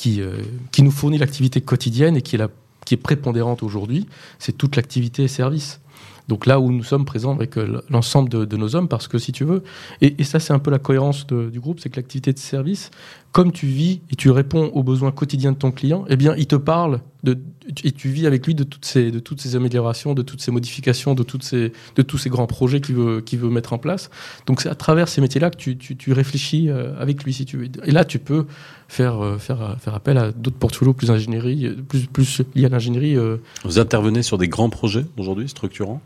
[0.00, 0.38] qui, euh,
[0.72, 2.48] qui nous fournit l'activité quotidienne et qui est, la,
[2.86, 4.06] qui est prépondérante aujourd'hui,
[4.38, 5.78] c'est toute l'activité service.
[6.26, 7.56] Donc là où nous sommes présents avec
[7.90, 9.62] l'ensemble de, nos hommes, parce que si tu veux,
[10.00, 12.90] et, ça c'est un peu la cohérence du groupe, c'est que l'activité de service,
[13.32, 16.46] comme tu vis et tu réponds aux besoins quotidiens de ton client, eh bien il
[16.46, 21.14] te parle et tu vis avec lui de toutes ces, améliorations, de toutes ces modifications,
[21.14, 24.10] de, tous ces grands projets qu'il veut, mettre en place.
[24.46, 27.46] Donc c'est à travers ces métiers-là que tu, réfléchis avec lui.
[27.84, 28.46] Et là tu peux
[28.90, 31.76] faire, euh, faire, euh, appel à d'autres portfolios plus euh,
[32.12, 33.16] plus liés à l'ingénierie.
[33.64, 36.02] Vous intervenez sur des grands projets aujourd'hui, structurants?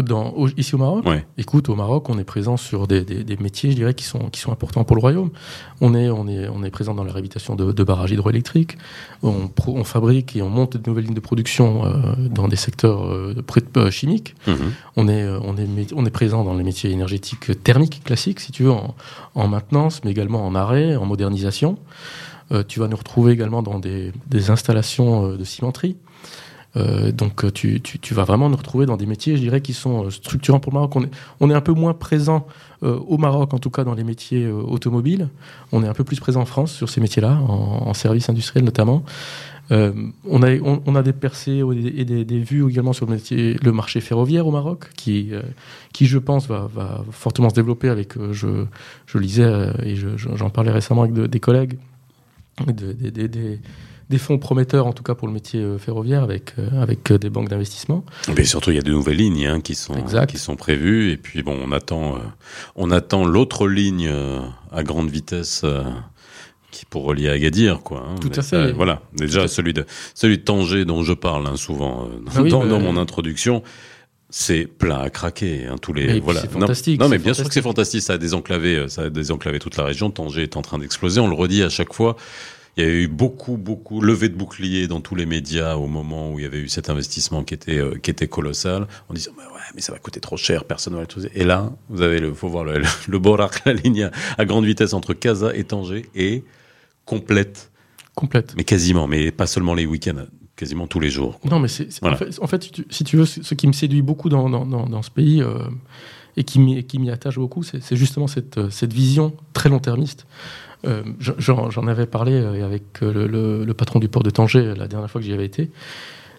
[0.00, 1.04] Dans, ici au Maroc
[1.38, 4.40] Écoute, au Maroc, on est présent sur des, des, métiers, je dirais, qui sont, qui
[4.40, 5.30] sont importants pour le royaume.
[5.80, 8.78] On est, on est, on est présent dans la réhabilitation de, de barrages hydroélectriques.
[9.22, 13.06] On, on, fabrique et on monte de nouvelles lignes de production euh, dans des secteurs
[13.06, 13.34] euh,
[13.76, 14.34] euh chimiques.
[14.46, 14.56] Mhm.
[14.96, 18.52] On, est, euh, on, est, on est présent dans les métiers énergétiques thermiques classiques, si
[18.52, 18.94] tu veux, en,
[19.34, 21.78] en maintenance, mais également en arrêt, en modernisation.
[22.52, 25.96] Euh, tu vas nous retrouver également dans des, des installations de cimenterie.
[26.76, 29.72] Euh, donc euh, tu, tu, vas vraiment nous retrouver dans des métiers, je dirais, qui
[29.72, 30.94] sont euh, structurants pour le Maroc.
[31.40, 32.46] On est, un peu moins présent
[32.82, 35.28] au Maroc, en tout cas dans les métiers automobiles.
[35.72, 38.64] On est un peu plus présent en France sur ces métiers-là, en, en, service industriel
[38.64, 39.02] notamment.
[39.70, 41.62] on, a, on, a des percées
[41.96, 45.30] et des, des, vues également sur le, métier, le marché ferroviaire au Maroc, qui,
[45.94, 48.66] qui je pense, va, va, fortement se développer avec, je,
[49.06, 51.78] je lisais et j'en parlais récemment avec des collègues,
[52.66, 53.58] des
[54.08, 57.18] des fonds prometteurs, en tout cas pour le métier euh, ferroviaire, avec, euh, avec euh,
[57.18, 58.04] des banques d'investissement.
[58.36, 59.94] Mais surtout, il y a de nouvelles lignes hein, qui, sont,
[60.28, 61.10] qui sont prévues.
[61.10, 62.18] Et puis, bon, on attend,
[62.76, 64.10] on attend l'autre ligne
[64.70, 65.64] à grande vitesse
[66.70, 68.06] qui pour relier Agadir, quoi.
[68.08, 68.16] Hein.
[68.20, 68.72] Tout à fait.
[68.72, 72.96] voilà, déjà celui de celui de Tanger dont je parle hein, souvent ah dans, mon
[72.96, 73.62] introduction.
[74.28, 76.40] C'est plein à craquer, hein, tous les voilà.
[76.40, 77.00] C'est fantastique.
[77.00, 78.02] Non, mais bien sûr que c'est fantastique.
[78.02, 80.10] Ça a désenclavé, ça a désenclavé toute la région.
[80.10, 81.20] Tanger est en train d'exploser.
[81.20, 82.16] On le redit à chaque fois.
[82.76, 86.30] Il y a eu beaucoup, beaucoup levé de boucliers dans tous les médias au moment
[86.32, 89.32] où il y avait eu cet investissement qui était, euh, qui était colossal, en disant
[89.34, 91.20] bah ouais, mais ça va coûter trop cher, personne ne va tout.
[91.34, 94.92] Et là, vous avez le, faut voir le, le, Borac, la ligne à, grande vitesse
[94.92, 96.44] entre Casa et Tanger, et
[97.06, 97.70] complète.
[98.14, 98.52] Complète.
[98.58, 101.38] Mais quasiment, mais pas seulement les week-ends quasiment tous les jours.
[101.44, 104.64] Non, mais c'est en, fait, si, tu, veux, ce qui me séduit beaucoup dans, dans,
[104.64, 105.58] dans, ce pays euh,
[106.38, 110.26] et qui m'y attache beaucoup, c'est justement cette, cette vision très long-termiste.
[110.84, 111.02] Euh,
[111.38, 115.20] j'en avais parlé euh, avec euh, le, patron du port de Tanger la dernière fois
[115.20, 115.70] que j'y avais été.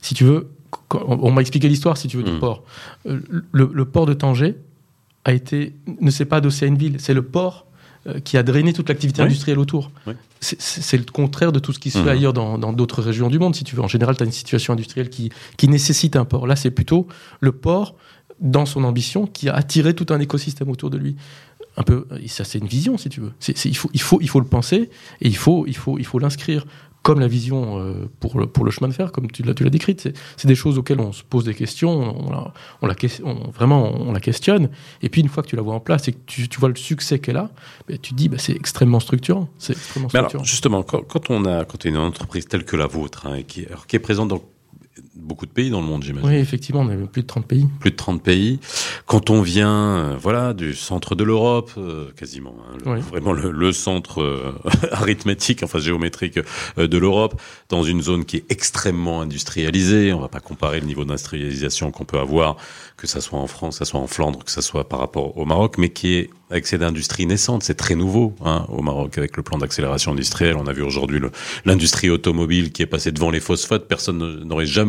[0.01, 0.49] Si tu veux,
[0.91, 2.39] on m'a expliqué l'histoire, si tu veux, du hmm.
[2.39, 2.63] port.
[3.05, 4.55] Le, port de Tanger
[5.25, 7.65] a été, ne s'est pas adossé à une ville, c'est le port
[8.23, 9.91] qui a drainé toute l'activité industrielle autour.
[10.39, 12.09] C'est le contraire de tout ce qui se fait hmm.
[12.09, 13.81] ailleurs dans d'autres régions du monde, si tu veux.
[13.81, 16.47] En général, tu as une situation industrielle qui, qui nécessite un port.
[16.47, 17.07] Là, c'est plutôt
[17.41, 17.95] le port,
[18.39, 21.15] dans son ambition, qui a attiré tout un écosystème autour de lui
[21.77, 23.31] un peu, ça c'est une vision si tu veux.
[23.47, 24.89] il, faut, il, faut, il faut le penser
[25.21, 26.65] et il faut, il faut, il faut l'inscrire
[27.03, 29.63] comme la vision euh, pour, le, pour le chemin de fer, comme tu l'as, tu
[29.63, 30.01] l'as décrite.
[30.35, 32.95] C'est, des choses auxquelles on se pose des questions, on la, on la,
[33.53, 34.69] vraiment on la questionne.
[35.01, 36.67] Et puis une fois que tu la vois en place et que tu, tu vois
[36.67, 37.49] le succès qu'elle a,
[37.87, 39.47] ben, tu te dis bah, c'est extrêmement structurant.
[39.57, 40.43] C'est extrêmement structurant.
[40.43, 43.99] justement, quand, on a quand une entreprise telle que la vôtre, hein, qui, qui est
[43.99, 44.41] présente dans
[45.15, 46.29] beaucoup de pays dans le monde, j'imagine.
[46.29, 47.67] Oui, effectivement, on a plus de 30 pays.
[47.79, 48.59] Plus de 30 pays.
[49.05, 52.55] Quand on vient, euh, voilà, du centre de l'Europe, euh, quasiment,
[52.85, 54.53] hein, vraiment le, centre euh,
[54.91, 56.39] arithmétique, enfin géométrique
[56.77, 60.13] de l'Europe, dans une zone qui est extrêmement industrialisée.
[60.13, 62.57] On va pas comparer le niveau d'industrialisation qu'on peut avoir,
[62.95, 65.37] que ça soit en France, que ça soit en Flandre, que ça soit par rapport
[65.37, 67.63] au Maroc, mais qui est avec cette industrie naissante.
[67.63, 70.55] C'est très nouveau hein, au Maroc avec le plan d'accélération industrielle.
[70.55, 71.19] On a vu aujourd'hui
[71.65, 73.87] l'industrie automobile qui est passée devant les phosphates.
[73.87, 74.86] Personne n'aurait jamais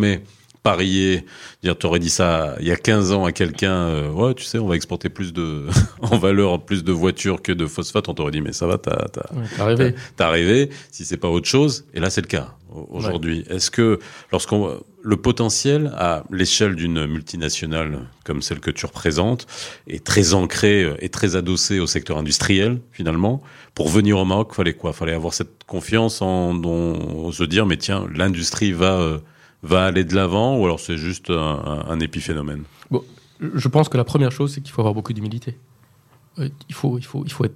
[0.62, 1.24] parié,
[1.62, 4.44] dire, tu aurais dit ça il y a 15 ans à quelqu'un, euh, ouais, tu
[4.44, 5.66] sais, on va exporter plus de,
[6.02, 9.08] en valeur, plus de voitures que de phosphate, on t'aurait dit, mais ça va, t'as,
[9.08, 9.94] t'as, rêvé.
[10.16, 11.86] T'as rêvé, si c'est pas autre chose.
[11.94, 12.54] Et là, c'est le cas
[12.90, 13.44] aujourd'hui.
[13.48, 13.98] Est-ce que
[14.30, 19.46] lorsqu'on le potentiel à l'échelle d'une multinationale comme celle que tu représentes
[19.86, 23.42] est très ancré euh, et très adossé au secteur industriel finalement?
[23.74, 24.92] Pour venir au Maroc fallait quoi?
[24.92, 29.18] Fallait avoir cette confiance en dont se dire mais tiens l'industrie va euh,
[29.62, 32.64] va aller de l'avant ou alors c'est juste un, épiphénomène
[33.40, 35.56] je pense que la première chose c'est qu'il faut avoir beaucoup d'humilité.
[36.38, 37.46] Euh, il faut il faut il faut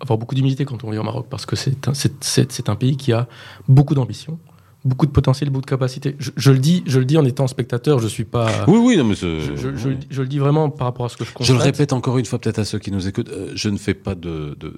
[0.00, 2.96] avoir beaucoup d'humilité quand on vient au Maroc parce que c'est un, c'est un pays
[2.96, 3.28] qui a
[3.68, 4.38] beaucoup d'ambition,
[4.84, 6.16] beaucoup de potentiel, beaucoup de capacité.
[6.18, 8.48] Je, le dis, je le dis en étant spectateur, je suis pas.
[8.68, 9.76] Oui, oui, non, mais je, je,
[10.10, 11.46] je, le dis vraiment par rapport à ce que je constate.
[11.46, 13.76] Je le répète encore une fois, peut-être à ceux qui nous écoutent, euh, je ne
[13.76, 14.74] fais pas de, de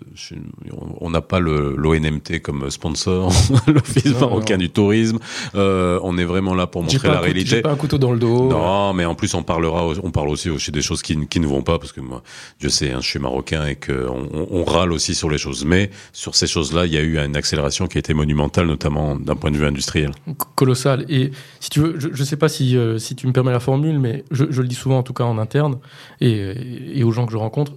[1.01, 3.31] on n'a pas le l'ONMT comme sponsor,
[3.67, 5.19] l'Office marocain du tourisme.
[5.55, 7.51] Euh, on est vraiment là pour montrer la réalité.
[7.51, 8.49] J'ai pas un couteau dans le dos.
[8.49, 11.47] Non, mais en plus on parlera, on parle aussi aussi des choses qui, qui ne
[11.47, 12.23] vont pas parce que moi,
[12.59, 15.65] je sais, hein, je suis marocain et que on, on, râle aussi sur les choses.
[15.65, 19.17] Mais sur ces choses-là, il y a eu une accélération qui a été monumentale, notamment
[19.17, 20.13] d'un point de vue industriel industriel.
[20.55, 21.05] Colossal.
[21.09, 23.99] Et si tu veux, je ne sais pas si, si tu me permets la formule,
[23.99, 25.79] mais je, le dis souvent en tout cas en interne
[26.21, 27.73] et, et aux gens que je rencontre,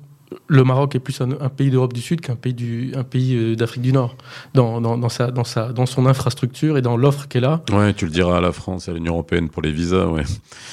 [0.48, 3.56] le Maroc est plus un, pays d'Europe du Sud qu'un pays, du, un pays euh,
[3.56, 4.16] d'Afrique du Nord,
[4.54, 7.62] dans, dans, dans, sa, dans, sa, dans son infrastructure et dans l'offre qu'elle a.
[7.72, 10.24] Ouais, tu le diras à la France et à l'Union Européenne pour les visas, ouais.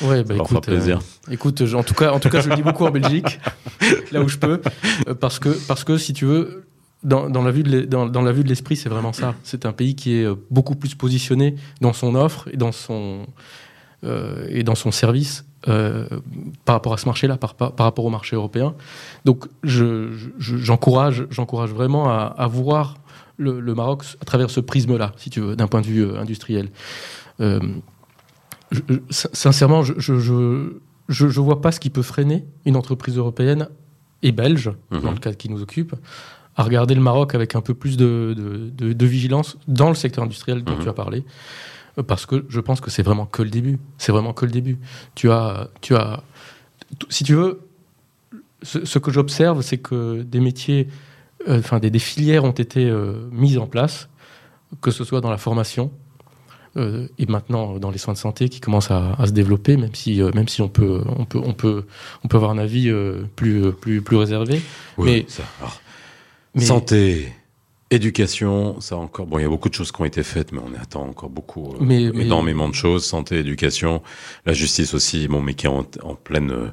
[0.02, 0.98] Ouais, bah, écoute, plaisir.
[1.28, 3.40] Euh, écoute, en, tout cas, en tout cas, je le dis beaucoup en Belgique,
[4.12, 4.60] là où je peux,
[5.08, 6.64] euh, parce que, parce que si tu veux,
[7.02, 9.34] dans, dans, la vue de dans, dans, la vue de l'esprit, c'est vraiment ça.
[9.42, 13.26] C'est un pays qui est beaucoup plus positionné dans son offre et dans son,
[14.04, 16.06] euh, et dans son service euh,
[16.64, 18.74] par rapport à ce marché-là, par, par, rapport au marché européen.
[19.26, 22.96] Donc j'encourage je, j'encourage vraiment à, à voir
[23.36, 26.18] le, le, Maroc à travers ce prisme-là, si tu veux, d'un point de vue euh,
[26.18, 26.70] industriel.
[27.40, 27.60] Euh,
[29.10, 29.94] sincèrement, je
[31.08, 33.68] je vois pas ce qui peut freiner une entreprise européenne
[34.22, 35.10] et belge, dans mhm.
[35.10, 35.94] le cas qui nous occupe,
[36.60, 40.24] à regarder le Maroc avec un peu plus de, de, de, vigilance dans le secteur
[40.24, 40.82] industriel dont mhm.
[40.82, 41.24] tu as parlé
[42.06, 43.78] parce que je pense que c'est vraiment que le début.
[43.98, 44.78] C'est vraiment que le début.
[45.14, 46.22] Tu as, tu as,
[47.08, 47.60] si tu veux,
[48.62, 50.88] ce, que j'observe, c'est que des métiers,
[51.48, 54.08] euh, enfin des, filières ont été euh, mises en place,
[54.80, 55.90] que ce soit dans la formation
[56.76, 60.20] euh, et maintenant dans les soins de santé qui commencent à, se développer, même si,
[60.34, 61.86] même si on peut, on peut, on peut,
[62.22, 62.92] on peut avoir un avis
[63.36, 64.60] plus, plus, plus réservé.
[64.98, 65.42] Oui, mais, ça.
[66.54, 67.32] Mais santé
[67.92, 69.26] Éducation, ça encore.
[69.26, 71.28] Bon, il y a beaucoup de choses qui ont été faites, mais on attend encore
[71.28, 73.04] beaucoup, euh, énormément de choses.
[73.04, 74.00] Santé, éducation,
[74.46, 75.26] la justice aussi.
[75.26, 75.82] Bon, mais qui est en,
[76.14, 76.52] pleine.
[76.52, 76.68] Euh,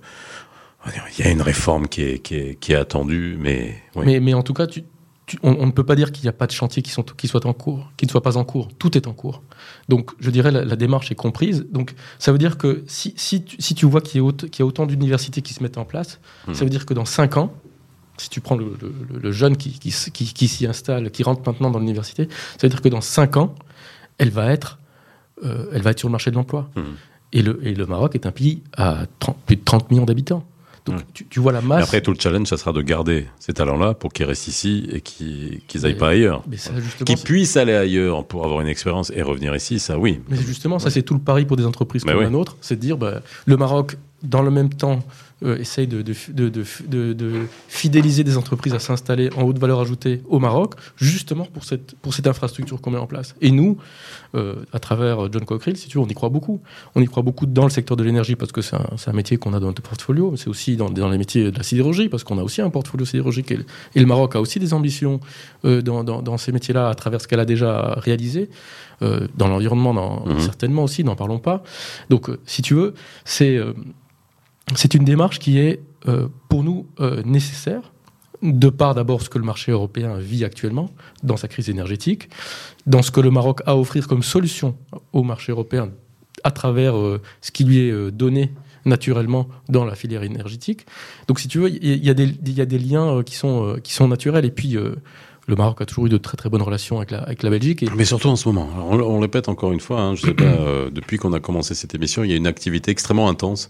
[1.17, 4.19] il y a une réforme qui est, qui est, qui est attendue, mais, mais.
[4.19, 4.83] Mais en tout cas, tu,
[5.41, 7.47] on, ne peut pas dire qu'il n'y a pas de chantier qui, sont, qui soit
[7.47, 8.67] en cours, qui ne soit pas en cours.
[8.77, 9.41] Tout est en cours.
[9.89, 11.65] Donc, je dirais la, la démarche est comprise.
[11.71, 14.65] Donc, ça veut dire que si, si, tu, si tu vois qu'il y, y, a
[14.65, 16.53] autant d'universités qui se mettent en place, hmm.
[16.53, 17.51] ça veut dire que dans cinq ans,
[18.17, 22.67] si tu prends le, jeune qui, qui, s'y installe, qui rentre maintenant dans l'université, ça
[22.67, 23.55] veut dire que dans 5 ans,
[24.17, 24.79] elle va être,
[25.43, 26.69] euh, elle va être sur le marché de l'emploi.
[26.75, 26.81] Mmh.
[27.33, 29.05] Et, le, et le Maroc est un pays à
[29.45, 30.45] plus de 30 millions d'habitants.
[30.85, 31.23] Donc mmh.
[31.29, 31.83] tu, vois la masse.
[31.83, 35.01] après, tout le challenge, ça sera de garder ces talents-là pour qu'ils restent ici et
[35.01, 36.43] qu'ils n'aillent pas ailleurs.
[37.05, 40.21] Qu'ils puissent aller ailleurs pour avoir une expérience et revenir ici, ça oui.
[40.29, 42.81] Mais justement, ça c'est tout le pari pour des entreprises comme la nôtre, c'est de
[42.81, 45.03] dire bah, le Maroc, dans le même temps,
[45.43, 46.63] euh, essaye de, de,
[47.67, 52.15] fidéliser des entreprises à s'installer en haute valeur ajoutée au Maroc, justement pour cette, pour
[52.15, 53.35] cette infrastructure qu'on met en place.
[53.39, 53.77] Et nous,
[54.33, 56.59] euh, à travers John Cockerill, si tu veux, on y croit beaucoup.
[56.95, 59.53] On y croit beaucoup dans le secteur de l'énergie parce que c'est un, métier qu'on
[59.53, 62.23] a dans notre portfolio, mais c'est aussi dans, dans, les métiers de la sidérurgie parce
[62.23, 63.59] qu'on a aussi un portfolio sidérurgique et,
[63.93, 65.19] le Maroc a aussi des ambitions
[65.65, 68.49] euh, dans, dans, ces métiers-là à travers ce qu'elle a déjà réalisé.
[69.01, 70.39] dans l'environnement, mmh.
[70.39, 71.61] certainement aussi, n'en parlons pas.
[72.09, 73.59] Donc, si tu veux, c'est
[74.75, 77.91] c'est une démarche qui est euh, pour nous euh, nécessaire,
[78.41, 80.91] de part d'abord ce que le marché européen vit actuellement
[81.23, 82.29] dans sa crise énergétique,
[82.85, 84.77] dans ce que le Maroc a à offrir comme solution
[85.11, 85.89] au marché européen
[86.43, 88.53] à travers euh, ce qui lui est donné
[88.85, 90.85] naturellement dans la filière énergétique.
[91.27, 92.13] Donc si tu veux, il y, a
[92.65, 94.45] des liens qui sont, qui sont naturels.
[94.45, 94.77] Et puis,
[95.47, 97.85] le Maroc a toujours eu de très très bonnes relations avec la, avec la Belgique.
[97.95, 98.69] Mais surtout en ce moment.
[98.89, 101.73] On, on répète encore une fois, hein, je sais pas, euh, depuis qu'on a commencé
[101.73, 103.69] cette émission, il y a une activité extrêmement intense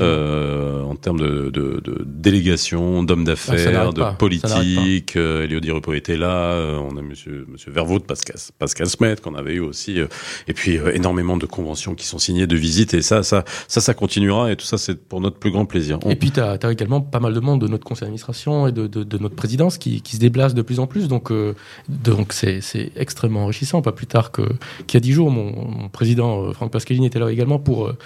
[0.00, 5.14] euh, en termes de, de, de délégation, d'hommes d'affaires, de politique.
[5.16, 6.52] Euh, Elio Di Rupo était là.
[6.52, 10.00] Euh, on a Monsieur Monsieur Vervout, Pascal Pascal Smet qu'on avait eu aussi.
[10.00, 10.08] Euh,
[10.48, 12.94] et puis énormément de conventions qui sont signées, de visites.
[12.94, 14.50] Et ça, ça, ça, ça continuera.
[14.50, 16.00] Et tout ça, c'est pour notre plus grand plaisir.
[16.08, 18.72] Et puis tu as, as, également pas mal de monde de notre conseil d'administration et
[18.72, 21.08] de, de, de, notre présidence qui, qui se déplace de plus en plus.
[21.12, 21.54] Donc, euh,
[21.90, 22.62] donc c'est,
[22.96, 23.82] extrêmement enrichissant.
[23.82, 24.42] Pas plus tard que,
[24.86, 27.98] qu'il y a dix jours, mon, président euh, Franck Pascalini était là également pour, euh,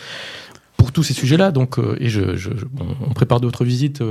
[0.77, 1.53] pour tous ces sujets-là.
[1.53, 2.51] Donc, et je, je,
[3.09, 4.03] on prépare d'autres visites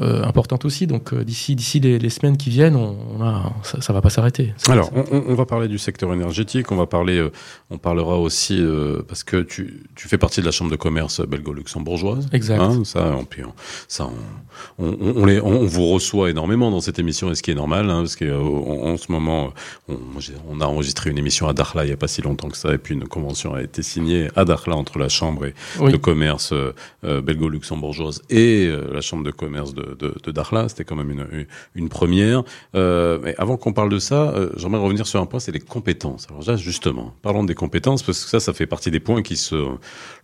[0.00, 0.86] euh, importante aussi.
[0.86, 4.54] Donc euh, d'ici d'ici les, semaines qui viennent, on, a, ça, ça va pas s'arrêter.
[4.68, 6.72] Alors on, on, va parler du secteur énergétique.
[6.72, 7.30] On va parler, euh,
[7.70, 8.58] on parlera aussi
[9.06, 12.26] parce que tu, tu fais partie de la chambre de commerce belgo-luxembourgeoise.
[12.32, 12.58] Exact.
[12.60, 13.26] Hein, ça, on,
[13.86, 14.08] ça,
[14.78, 17.90] on, on, les, on, vous reçoit énormément dans cette émission, et ce qui est normal,
[17.90, 19.52] hein, parce qu'en en ce moment,
[19.88, 22.72] on, a enregistré une émission à Dakhla il y a pas si longtemps que ça,
[22.72, 26.54] et puis une convention a été signée à Dakhla entre la chambre et de commerce
[27.02, 30.68] belgo-luxembourgeoise et la chambre de commerce de de, de, Dakhla.
[30.68, 32.42] C'était quand même une, une première.
[32.74, 35.60] Euh, mais avant qu'on parle de ça, euh, j'aimerais revenir sur un point, c'est les
[35.60, 36.26] compétences.
[36.30, 39.36] Alors là, justement, parlons des compétences, parce que ça, ça fait partie des points qui
[39.36, 39.56] se...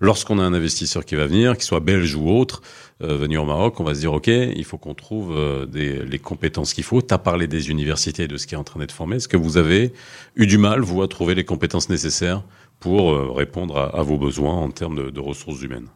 [0.01, 2.63] Lorsqu'on a un investisseur qui va venir, qu'il soit belge ou autre,
[3.03, 6.19] euh, venir au Maroc, on va se dire, OK, il faut qu'on trouve euh, les
[6.19, 7.01] compétences qu'il faut.
[7.03, 9.17] Tu as parlé des universités et de ce qui est en train d'être formé.
[9.17, 9.93] Est-ce que vous avez
[10.37, 12.43] eu du mal, vous, à trouver les compétences nécessaires
[12.81, 15.89] pour répondre à, à, vos besoins en termes de, de ressources humaines?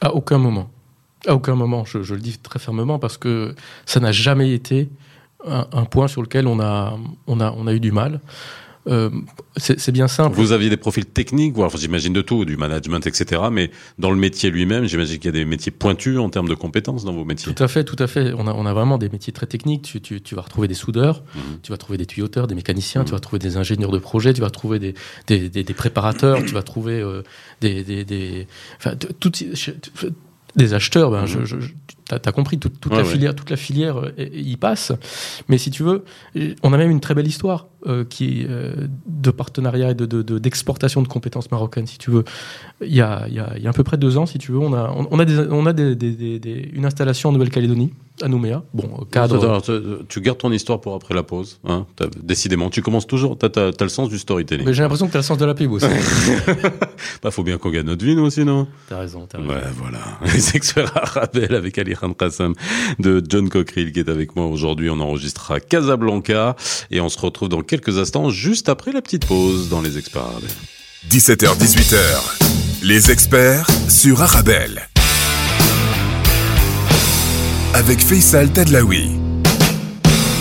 [0.00, 0.70] À aucun moment.
[1.26, 3.54] À aucun moment, je, je, le dis très fermement, parce que
[3.86, 4.88] ça n'a jamais été
[5.46, 8.20] un, un, point sur lequel on a, on a, on a eu du mal.
[8.88, 9.10] euh,
[9.56, 10.34] c'est bien simple.
[10.34, 13.42] Vous aviez des profils techniques, j'imagine de tout, du management, etc.
[13.52, 16.54] Mais dans le métier lui-même, j'imagine qu'il y a des métiers pointus en termes de
[16.54, 17.52] compétences dans vos métiers.
[17.54, 18.32] Tout à fait, tout à fait.
[18.36, 19.82] On a, on a vraiment des métiers très techniques.
[19.82, 21.60] Tu, tu, tu vas retrouver des soudeurs, mhm.
[21.62, 23.16] tu vas trouver des tuyauteurs, des mécaniciens, tu mhm.
[23.16, 24.94] vas trouver des ingénieurs de projet, tu vas trouver des,
[25.28, 27.22] des, des, des préparateurs, tu vas trouver euh,
[27.60, 28.46] des, des,
[28.78, 29.44] enfin, toutes,
[30.56, 31.10] des acheteurs.
[31.10, 31.46] Ben, je, mhm.
[31.46, 31.56] je,
[32.08, 34.92] tu as, compris, toute, toute la filière, toute la filière euh, y passe.
[35.48, 36.04] Mais si tu veux,
[36.62, 41.02] on a même une très belle histoire euh, qui euh, de partenariat et de, d'exportation
[41.02, 42.24] de, compétences marocaines, si tu veux.
[42.80, 44.38] Il y, a, il, y a, il y a à peu près deux ans, si
[44.38, 47.92] tu veux, on a, on, a, des, on a des, des, une installation en Nouvelle-Calédonie,
[48.20, 48.62] à Nouméa.
[48.72, 49.60] Bon, cadre.
[50.08, 51.86] tu, gardes ton histoire pour après la pause, hein
[52.22, 52.70] décidément.
[52.70, 54.64] Tu commences toujours, tu as, le sens du storytelling.
[54.64, 55.86] Mais j'ai l'impression que tu as le sens de la pub aussi.
[57.22, 58.68] bah, faut bien qu'on gagne notre vie, nous aussi, non?
[58.88, 59.50] T'as raison, t'as raison.
[59.50, 59.98] Ouais, voilà.
[60.32, 61.94] Les experts Arabel avec Ali
[62.98, 64.90] De John Cockerill qui est avec moi aujourd'hui.
[64.90, 66.56] On enregistrera Casablanca
[66.90, 70.22] et on se retrouve dans quelques instants juste après la petite pause dans les experts
[71.10, 72.84] 17h, 18h.
[72.84, 74.88] Les experts sur Arabelle.
[77.74, 79.10] Avec Faisal Tadlaoui.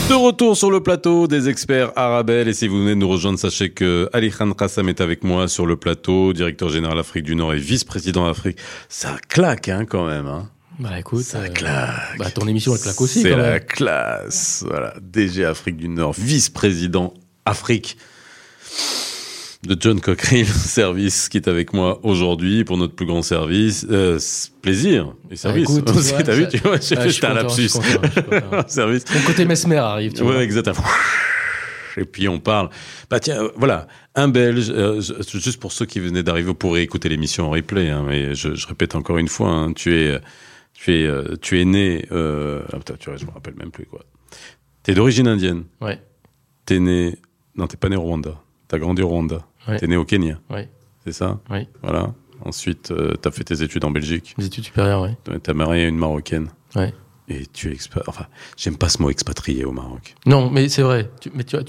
[0.09, 3.39] De retour sur le plateau des experts Arabelle et si vous venez de nous rejoindre,
[3.39, 7.35] sachez que Ali Khan Qassam est avec moi sur le plateau, directeur général Afrique du
[7.35, 8.57] Nord et vice-président Afrique.
[8.89, 10.27] Ça claque hein, quand même.
[10.27, 10.49] Hein.
[10.81, 12.17] Bah écoute, ça euh, claque.
[12.17, 13.21] Bah, ton émission elle claque aussi.
[13.21, 14.63] C'est la classe.
[14.67, 17.13] Voilà, DG Afrique du Nord, vice-président
[17.45, 17.97] Afrique
[19.63, 23.85] de John Cockerill Service qui est avec moi aujourd'hui pour notre plus grand service.
[23.91, 24.17] Euh,
[24.63, 25.67] plaisir et service.
[25.69, 27.69] Ah, écoute, t'as vu, tu vois, j'ai ah, fait un lapsus.
[28.67, 29.03] service.
[29.13, 30.43] Mon côté mesmer arrive, tu ouais, vois.
[30.43, 30.83] exactement.
[31.95, 32.71] Et puis on parle.
[33.07, 34.71] Bah tiens, euh, voilà, un Belge.
[34.71, 37.91] Euh, juste pour ceux qui venaient d'arriver, vous pourrez écouter l'émission en replay.
[37.91, 40.19] Hein, mais je, je, répète encore une fois, hein, tu es
[40.73, 42.05] tu es, euh, tu es né.
[42.11, 44.01] Euh, ah, putain, tu vois, je me rappelle même plus quoi.
[44.83, 45.65] T'es d'origine indienne.
[45.79, 46.01] Ouais.
[46.65, 47.17] T'es né.
[47.55, 48.41] Non, t'es pas né au Rwanda.
[48.67, 49.45] T'as grandi au Rwanda.
[49.67, 49.77] Ouais.
[49.77, 50.39] T'es né au Kenya.
[50.49, 50.69] Ouais.
[51.03, 51.39] C'est ça?
[51.49, 51.67] Oui.
[51.81, 52.13] Voilà.
[52.43, 54.33] Ensuite, euh, t'as fait tes études en Belgique.
[54.37, 55.39] Des études supérieures, oui.
[55.43, 56.49] T'as marié une Marocaine.
[56.75, 56.93] Ouais
[57.31, 58.25] et tu es Enfin,
[58.57, 60.15] j'aime pas ce mot expatrié au Maroc.
[60.25, 61.09] Non, mais c'est vrai.
[61.33, 61.61] mais tu, as,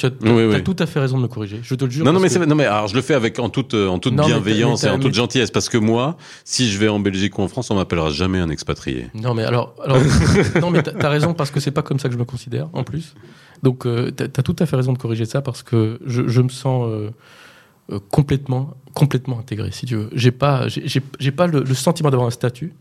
[0.61, 1.61] tout à fait raison de me corriger.
[1.63, 2.05] Je te le jure.
[2.05, 4.85] Non, non, mais, non mais alors je le fais avec en toute, en toute bienveillance
[4.85, 7.71] et en toute gentillesse parce que moi, si je vais en Belgique ou en France,
[7.71, 9.09] on m'appellera jamais un expatrié.
[9.15, 9.99] Non, mais alors, alors
[10.61, 12.69] non, mais t'as as raison parce que c'est pas comme ça que je me considère
[12.73, 13.15] en plus.
[13.63, 16.27] Donc, euh, tu t'as as tout à fait raison de corriger ça parce que je,
[16.27, 17.11] je me sens euh,
[17.91, 20.11] euh, complètement, complètement intégré, si tu veux.
[20.13, 22.75] J'ai pas, j'ai pas le, le sentiment d'avoir un statut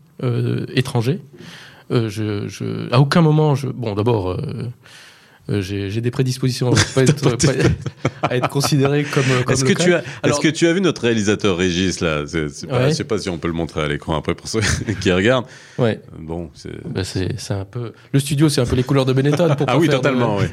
[0.74, 1.20] étranger.
[1.90, 4.36] Euh, je, je, à aucun moment, je, bon, d'abord, euh,
[5.50, 7.36] euh, j'ai des prédispositions à être,
[8.22, 11.02] à être considéré comme, comme est-ce que tu as est-ce que tu as vu notre
[11.02, 12.22] réalisateur Régis là?
[12.28, 14.46] C'est, c'est pas, je sais pas si on peut le montrer à l'écran après pour
[14.46, 14.60] ceux
[15.00, 15.46] qui regardent.
[15.78, 16.00] Ouais.
[16.16, 19.12] Bon c'est bah c'est, c'est un peu le studio c'est un peu les couleurs de
[19.12, 20.46] Benetton pour ah oui totalement oui.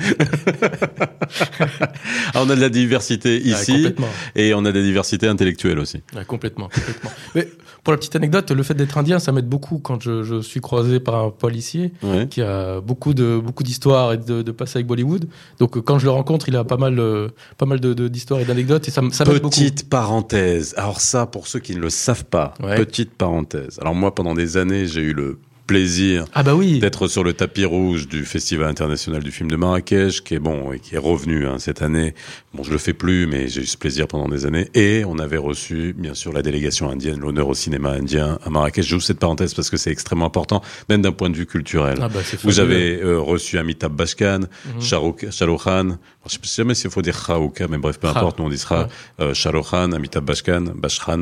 [2.33, 3.93] Ah, on a de la diversité ici
[4.35, 6.01] et on a de la diversité intellectuelle aussi.
[6.25, 7.11] Complètement complètement.
[7.35, 7.47] Mais
[7.83, 10.61] pour la petite anecdote, le fait d'être indien, ça m'aide beaucoup quand je, je, suis
[10.61, 11.91] croisé par un policier
[12.29, 15.27] qui a beaucoup de beaucoup d'histoires et de, de passé avec Bollywood.
[15.59, 18.45] Donc quand je le rencontre, il a pas mal euh, pas mal de, d'histoires et
[18.45, 19.49] d'anecdotes et ça, ça m'aide beaucoup.
[19.49, 20.73] Petite parenthèse.
[20.77, 23.79] Alors ça, pour ceux qui ne le savent pas, petite parenthèse.
[23.81, 25.37] Alors moi, pendant des années, j'ai eu le
[25.69, 26.79] plaisir ah bah oui.
[26.79, 30.71] d'être sur le tapis rouge du Festival international du film de Marrakech, qui est bon
[30.73, 32.15] et qui est revenu hein, cette année.
[32.55, 34.67] Bon, je le fais plus, mais j'ai eu ce plaisir pendant des années.
[34.73, 38.83] Et on avait reçu, bien sûr, la délégation indienne, l'honneur au cinéma indien à Marrakech.
[38.83, 41.99] J'ouvre cette parenthèse parce que c'est extrêmement important, même d'un point de vue culturel.
[42.01, 45.57] Ah bah, Vous avez euh, reçu Amitabh Bachchan, mm -hmm.
[45.63, 45.97] Khan.
[46.25, 48.87] Je sais jamais s'il faut dire Khan, mais bref, peu importe, nous on disera
[49.19, 49.33] ouais.
[49.35, 51.21] euh, Khan, Amitabh Bachchan, Bachchan.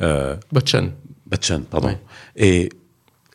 [0.00, 0.86] Euh, Bachchan.
[1.30, 1.96] Bachchan, pardon.
[2.36, 2.70] Et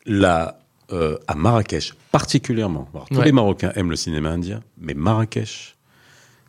[0.06, 0.58] là,
[0.92, 5.76] euh, à Marrakech, particulièrement, tous les Marocains aiment le cinéma indien, mais Marrakech,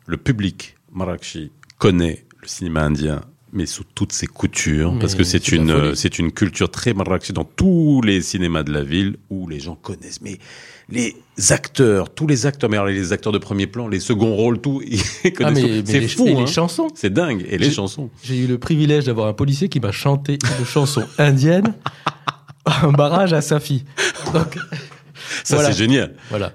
[0.06, 3.22] le public marrakchi connaît le cinéma indien
[3.54, 7.44] mais sous toutes ses coutures, parce que c'est une c'est une culture très marrakchi dans
[7.44, 10.22] tous les cinémas de la ville où les gens connaissent.
[10.22, 10.38] Mais
[10.88, 11.14] les
[11.50, 14.82] acteurs, tous les acteurs, mais alors les acteurs de premier plan, les seconds rôles, tout,
[15.24, 15.84] ils connaissent.
[15.84, 16.26] c'est fou.
[16.26, 16.40] Et hein.
[16.40, 16.88] les chansons.
[16.94, 17.44] C'est dingue.
[17.48, 18.08] Et les chansons.
[18.22, 21.74] J'ai eu le privilège d'avoir un policier qui m'a chanté une chanson indienne
[22.82, 23.84] un barrage à sa fille.
[24.32, 24.58] Donc,
[25.44, 26.14] ça, c'est génial.
[26.30, 26.52] Voilà.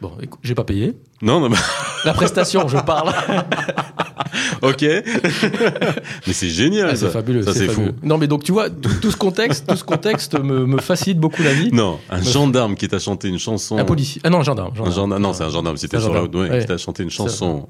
[0.00, 0.94] Bon, écoute, j'ai pas payé.
[1.22, 1.56] Non, non.
[2.04, 3.08] La prestation, je parle.
[4.62, 4.82] ok.
[6.26, 6.90] mais c'est génial.
[6.92, 7.42] Ah, c'est fabuleux.
[7.42, 7.88] Ça, c'est fou.
[8.02, 11.42] Non, mais donc, tu vois, tout, ce contexte, tout ce contexte me, me, facilite beaucoup
[11.42, 11.70] la vie.
[11.72, 13.78] Non, un gendarme qui t'a chanté une chanson.
[13.78, 14.20] Un policier.
[14.24, 14.74] Ah non, un gendarme.
[14.78, 15.22] Un gendarme.
[15.22, 15.78] Non, c'est un gendarme.
[15.78, 16.34] C'était sur la route.
[16.34, 17.66] Ouais, qui t'a chanté une chanson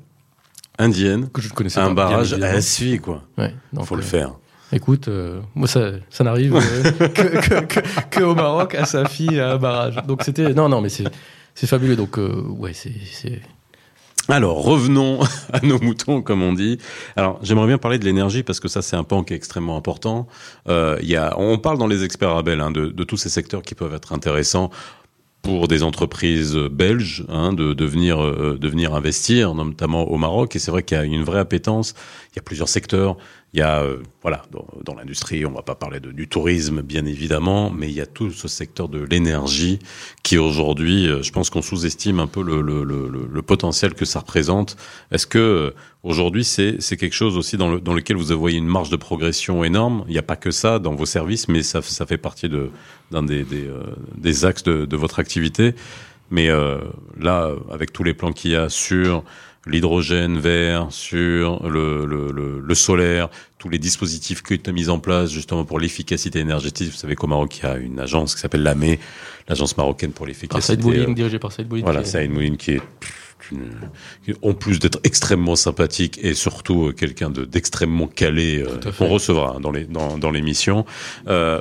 [0.79, 1.29] indienne.
[1.29, 2.61] Que je connaissais Un barrage à la
[3.01, 3.23] quoi.
[3.39, 3.55] Ouais.
[3.85, 4.33] Faut le faire.
[4.73, 9.39] Écoute, euh, moi ça, ça n'arrive euh, que, que, que, au Maroc à sa fille
[9.39, 9.97] à un barrage.
[10.07, 11.05] Donc c'était non non mais c'est
[11.55, 12.91] c'est fabuleux donc euh, ouais c'est
[14.29, 15.21] Alors, revenons
[15.53, 16.79] à nos moutons, comme on dit.
[17.15, 19.77] Alors, j'aimerais bien parler de l'énergie parce que ça, c'est un pan qui est extrêmement
[19.77, 20.27] important.
[20.69, 23.63] Euh, y a, on parle dans les experts Abel hein, de, de, tous ces secteurs
[23.63, 24.71] qui peuvent être intéressants
[25.43, 30.57] pour des entreprises belges hein, de, de, venir, euh, de venir investir, notamment au Maroc.
[30.57, 31.95] Et c'est vrai qu'il y a une vraie appétence.
[32.33, 33.17] Il y a plusieurs secteurs.
[33.57, 36.83] Il y a, euh, voilà, dans, dans l'industrie, on va pas parler de, du tourisme,
[36.83, 39.79] bien évidemment, mais il y a tout ce secteur de l'énergie
[40.23, 44.05] qui aujourd'hui, euh, je pense qu'on sous-estime un peu le, le, le, le, potentiel que
[44.05, 44.77] ça représente.
[45.11, 45.71] Est-ce que euh,
[46.03, 50.05] aujourd'hui, c'est quelque chose aussi dans, dans lequel vous voyez une marge de progression énorme?
[50.07, 52.51] Il n'y a pas que ça dans vos services, mais ça, ça fait partie
[53.11, 53.71] d'un des, des,
[54.19, 55.75] des, axes de, de, votre activité.
[56.31, 56.49] Mais
[57.19, 59.23] là, avec tous les plans qu'il y a sur
[59.67, 63.29] l'hydrogène vert, sur le, le, le, le, solaire,
[63.59, 66.91] tous les dispositifs qui ont mis en place justement pour l'efficacité énergétique.
[66.91, 68.97] Vous savez qu'au Maroc, il y a une agence qui s'appelle l'AME,
[69.49, 70.77] l'agence marocaine pour l'efficacité.
[70.77, 72.83] Par Saïd dirigée par Saïd Voilà, Saïd Mouline qui est
[74.43, 79.71] en plus d'être extrêmement sympathique et surtout euh, quelqu'un d'extrêmement calé euh, qu'on recevra dans
[79.71, 80.85] les dans, dans l'émission.
[81.29, 81.61] Euh,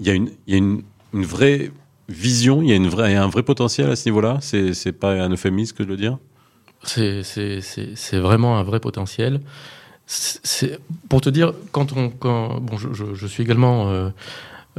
[0.00, 0.82] il y a une il y a une,
[1.12, 1.72] une vraie
[2.08, 4.38] vision, il y a une vraie un vrai potentiel à ce niveau-là?
[4.40, 6.18] C'est c'est pas un euphémisme que de le dire?
[6.84, 7.22] C'est
[8.12, 9.40] vraiment un vrai potentiel.
[10.06, 10.78] C'est
[11.08, 14.10] pour te dire, quand on, quand, bon, je, je, je suis également euh,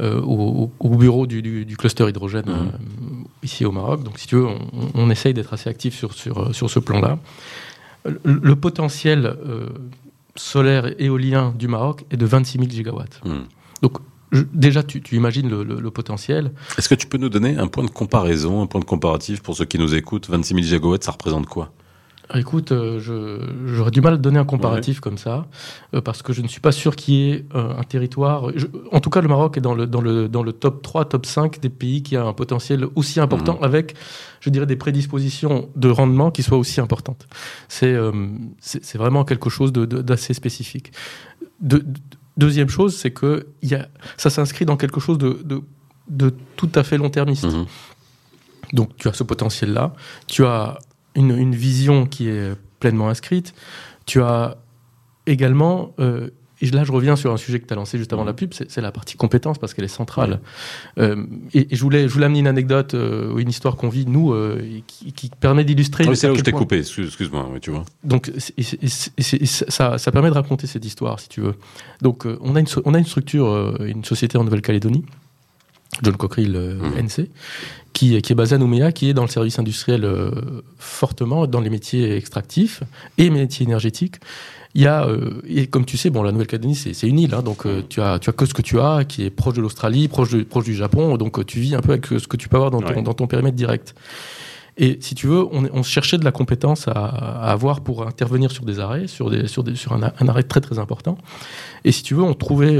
[0.00, 2.50] euh, au, au, bureau du, du, du cluster hydrogène mmh.
[2.50, 4.02] euh, ici au Maroc.
[4.02, 4.58] Donc, si tu veux, on,
[4.94, 7.18] on essaye d'être assez actif sur, sur, sur ce plan-là.
[8.06, 9.36] Le, le, potentiel
[10.34, 13.20] solaire et éolien du Maroc est de 26 000 gigawatts.
[13.24, 13.32] Mmh.
[13.82, 13.98] Donc,
[14.32, 16.52] je, déjà, tu, tu imagines le, le, le potentiel.
[16.78, 19.56] Est-ce que tu peux nous donner un point de comparaison, un point de comparatif pour
[19.56, 20.30] ceux qui nous écoutent?
[20.30, 21.70] 26 000 gigawatts, ça représente quoi?
[22.34, 23.00] Écoute, euh,
[23.66, 25.00] j'aurais du mal à donner un comparatif ouais.
[25.00, 25.46] comme ça,
[25.94, 28.50] euh, parce que je ne suis pas sûr qu'il y ait euh, un territoire.
[28.54, 31.06] Je, en tout cas, le Maroc est dans le, dans, le, dans le top 3,
[31.06, 33.64] top 5 des pays qui a un potentiel aussi important, mmh.
[33.64, 33.94] avec,
[34.40, 37.26] je dirais, des prédispositions de rendement qui soient aussi importantes.
[37.68, 38.12] C'est euh,
[38.94, 40.92] vraiment quelque chose d'assez spécifique.
[41.60, 41.82] De,
[42.36, 45.62] deuxième chose, c'est que y a, ça s'inscrit dans quelque chose de, de,
[46.10, 47.46] de, tout à fait long-termiste.
[47.46, 47.64] Mmh.
[48.74, 49.94] Donc, tu as ce potentiel-là.
[50.26, 50.78] Tu as
[51.18, 53.54] une, une, vision qui est pleinement inscrite.
[54.06, 54.56] Tu as
[55.26, 58.24] également, euh, et là je reviens sur un sujet que tu as lancé juste avant
[58.24, 60.40] la pub, c'est la partie compétence parce qu'elle est centrale.
[60.96, 61.04] Ouais.
[61.04, 64.06] Euh, et, et, je, voulais, je voulais amener une anecdote, euh, une histoire qu'on vit,
[64.06, 64.34] nous,
[64.86, 66.06] qui, qui, permet d'illustrer.
[66.06, 67.84] Oui, c'est là où je t'ai coupé, excuse-moi, oui, tu vois.
[68.04, 68.32] Donc
[69.68, 71.54] ça, ça permet de raconter cette histoire, si tu veux.
[72.00, 75.04] Donc on, a une, on a une structure, une société en Nouvelle-Calédonie
[76.02, 76.98] John Cockerill mmh.
[76.98, 77.30] NC,
[77.92, 80.30] qui, qui, est basé à Nouméa, qui est dans le service industriel euh,
[80.78, 82.82] fortement, dans les métiers extractifs
[83.16, 84.16] et métiers énergétiques.
[84.74, 87.42] Il y a, euh, et comme tu sais, bon, la Nouvelle-Calédonie, c'est une île, hein,
[87.42, 89.62] donc euh, tu, as, tu as que ce que tu as, qui est proche de
[89.62, 92.48] l'Australie, proche, de, proche du Japon, donc tu vis un peu avec ce que tu
[92.48, 93.02] peux avoir dans ton, ouais.
[93.02, 93.94] dans ton périmètre direct.
[94.76, 98.52] Et si tu veux, on, on cherchait de la compétence à, à, avoir pour intervenir
[98.52, 101.18] sur des arrêts, sur, des, sur, des, sur un, un, arrêt très très important.
[101.84, 102.78] Et si tu veux, on trouvait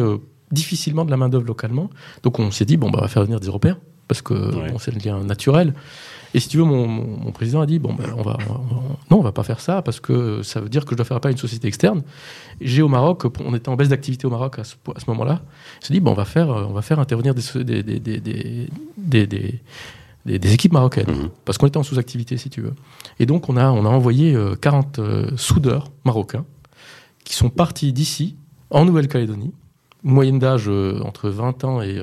[0.51, 1.91] difficilement de la main-d'œuvre localement.
[2.23, 4.71] Donc on s'est dit, bon, bah, on va faire venir des Européens, parce que ouais.
[4.71, 5.75] bon, c'est le lien naturel.
[6.35, 8.65] Et si tu veux, mon, président a dit, bon, bah, on va, on
[9.11, 11.17] non, on va pas faire ça, parce que ça veut dire que je dois faire
[11.17, 12.03] appel à une société externe.
[12.61, 15.43] J'ai au Maroc, on était en baisse d'activité au Maroc à ce, à ce moment-là,
[15.81, 18.21] il s'est dit, bon, on va faire, on va faire intervenir des, des, des, des,
[18.21, 19.61] des, des
[20.27, 21.31] des, des, équipes marocaines, mmh.
[21.47, 22.75] parce qu'on était en sous-activité, si tu veux.
[23.19, 26.45] Et donc, on a, on a envoyé euh, 40 euh, soudeurs marocains
[27.25, 28.37] qui sont partis d'ici,
[28.71, 29.53] en Nouvelle-Calédonie,
[30.09, 32.01] moyenne d'âge euh, entre 20 ans et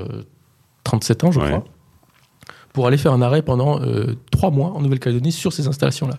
[0.83, 1.47] 37 ans, je ouais.
[1.47, 1.65] crois,
[2.73, 6.15] pour aller faire un arrêt pendant euh, trois mois en Nouvelle-Calédonie sur ces installations-là.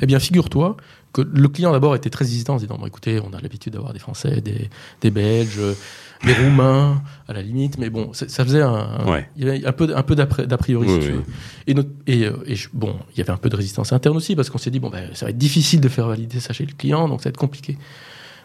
[0.00, 0.76] Eh bien, figure-toi
[1.12, 3.92] que le client d'abord était très hésitant en disant bon, écoutez, on a l'habitude d'avoir
[3.92, 4.70] des Français, des,
[5.00, 5.60] des Belges,
[6.24, 9.28] des Roumains, à la limite, mais bon, ça faisait un, ouais.
[9.36, 10.26] il y avait un peu, un peu d'a
[10.56, 10.88] priori.
[10.88, 11.20] Oui, si oui.
[11.66, 14.36] Et, notre, et, et je, bon, il y avait un peu de résistance interne aussi
[14.36, 16.66] parce qu'on s'est dit bon, ben, ça va être difficile de faire valider ça chez
[16.66, 17.76] le client, donc ça va être compliqué.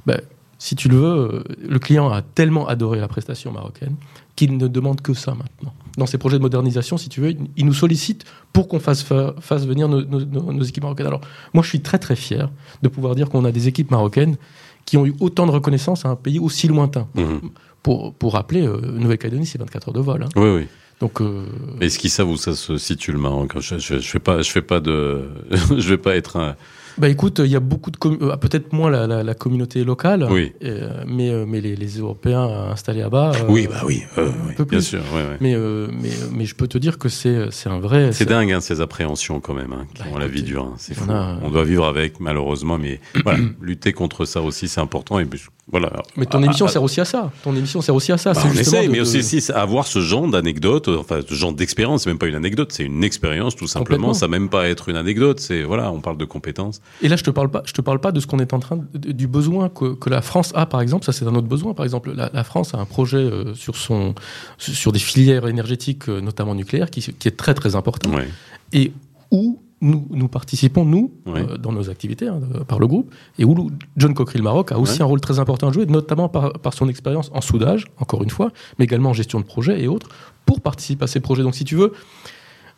[0.06, 0.20] Ben,
[0.62, 3.96] si tu le veux, le client a tellement adoré la prestation marocaine
[4.36, 5.74] qu'il ne demande que ça maintenant.
[5.98, 9.04] Dans ses projets de modernisation, si tu veux, il nous sollicite pour qu'on fasse,
[9.40, 11.08] fasse venir nos, nos, nos, équipes marocaines.
[11.08, 11.22] Alors,
[11.56, 12.48] moi, je suis très très fier
[12.84, 14.38] de pouvoir dire qu'on a des équipes marocaines
[14.86, 17.08] qui ont eu autant de reconnaissance à un pays aussi lointain.
[17.16, 17.38] Mmh.
[17.82, 20.22] Pour, pour rappeler, euh, Nouvelle-Calédonie, c'est 24 heures de vol.
[20.22, 20.30] Hein.
[20.36, 20.68] Oui, oui.
[21.00, 21.44] Donc, euh...
[21.80, 24.52] est-ce qu'ils savent où ça se situe le Maroc Je, je, je fais pas, je
[24.52, 25.28] fais pas de,
[25.76, 26.56] je vais pas être un,
[26.98, 30.28] bah écoute, il y a beaucoup de euh, peut-être moins la, la, la, communauté locale,
[30.30, 30.54] oui.
[30.64, 33.32] euh, mais euh, mais les, les, Européens installés là-bas.
[33.36, 34.78] Euh, oui, bah oui, un oui, peu plus.
[34.78, 35.02] bien sûr.
[35.14, 35.38] Ouais, ouais.
[35.40, 35.56] Mais
[35.92, 38.12] mais mais je peux te dire que c'est c'est un vrai.
[38.12, 40.64] C'est dingue hein, ces appréhensions quand même, hein, qui bah, ont la vie dure.
[40.64, 41.10] Hein, c'est fou.
[41.12, 41.38] A...
[41.42, 45.26] On doit vivre avec malheureusement, mais voilà, lutter contre ça aussi c'est important et
[45.72, 45.92] Voilà.
[46.18, 47.32] Mais ton émission sert aussi à ça.
[47.44, 48.34] Ton émission sert aussi à ça.
[48.34, 52.04] Bah, on essaie, mais aussi, avoir ce genre d'anecdote, enfin ce genre d'expérience.
[52.04, 54.14] C'est même pas une anecdote, c'est une expérience tout simplement.
[54.14, 55.40] Ça même pas être une anecdote.
[55.40, 56.82] C'est voilà, on parle de compétences.
[57.02, 58.60] Et là, je te parle pas, je te parle pas de ce qu'on est en
[58.60, 61.06] train de, du besoin que, que, la France a, par exemple.
[61.06, 61.74] Ça, c'est un autre besoin.
[61.74, 64.14] Par exemple, la, la France a un projet euh, sur son
[64.58, 68.12] sur des filières énergétiques, euh, notamment nucléaires, qui, qui, est très très important.
[68.14, 68.28] Ouais.
[68.74, 68.92] Et
[69.32, 71.42] où nous, nous participons, nous, Ouais.
[71.42, 74.78] euh, dans nos activités, hein, de- par le groupe, et où John Cockerill Maroc a
[74.80, 75.02] aussi Ouais.
[75.02, 78.30] un rôle très important à jouer, notamment par, par son expérience en soudage, encore une
[78.30, 80.10] fois, mais également en gestion de projet et autres,
[80.46, 81.44] pour participer à ces projets.
[81.44, 81.94] Donc, si tu veux,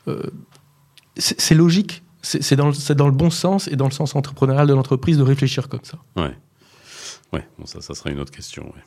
[0.07, 0.21] euh,
[1.17, 5.17] c'est logique, c'est dans, dans le bon sens et dans le sens entrepreneurial de l'entreprise
[5.17, 5.97] de réfléchir comme ça.
[6.15, 6.35] Ouais.
[7.33, 7.45] Ouais.
[7.59, 8.63] Bon, ça, ça sera une autre question.
[8.63, 8.83] Ouais.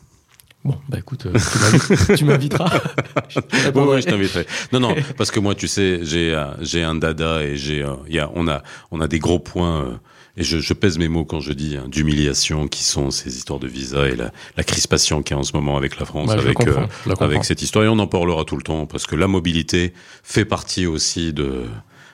[0.66, 2.68] Bon, bah écoute, euh, tu m'invi- tu m'inviteras.
[3.28, 4.46] Te Ouais, je t'inviterai.
[4.72, 7.94] Non, non, parce que moi, tu sais, j'ai euh, j'ai un dada et j'ai euh,
[8.08, 9.90] il y a on a on a des gros points euh,
[10.36, 13.58] et je, je pèse mes mots quand je dis hein, d'humiliation qui sont ces histoires
[13.60, 16.28] de visa et la, la crispation qu'il y a en ce moment avec la France,
[16.30, 16.86] Ouais, je avec euh,
[17.20, 17.84] avec cette histoire.
[17.84, 19.92] Et on en parlera tout le temps parce que la mobilité
[20.24, 21.62] fait partie aussi de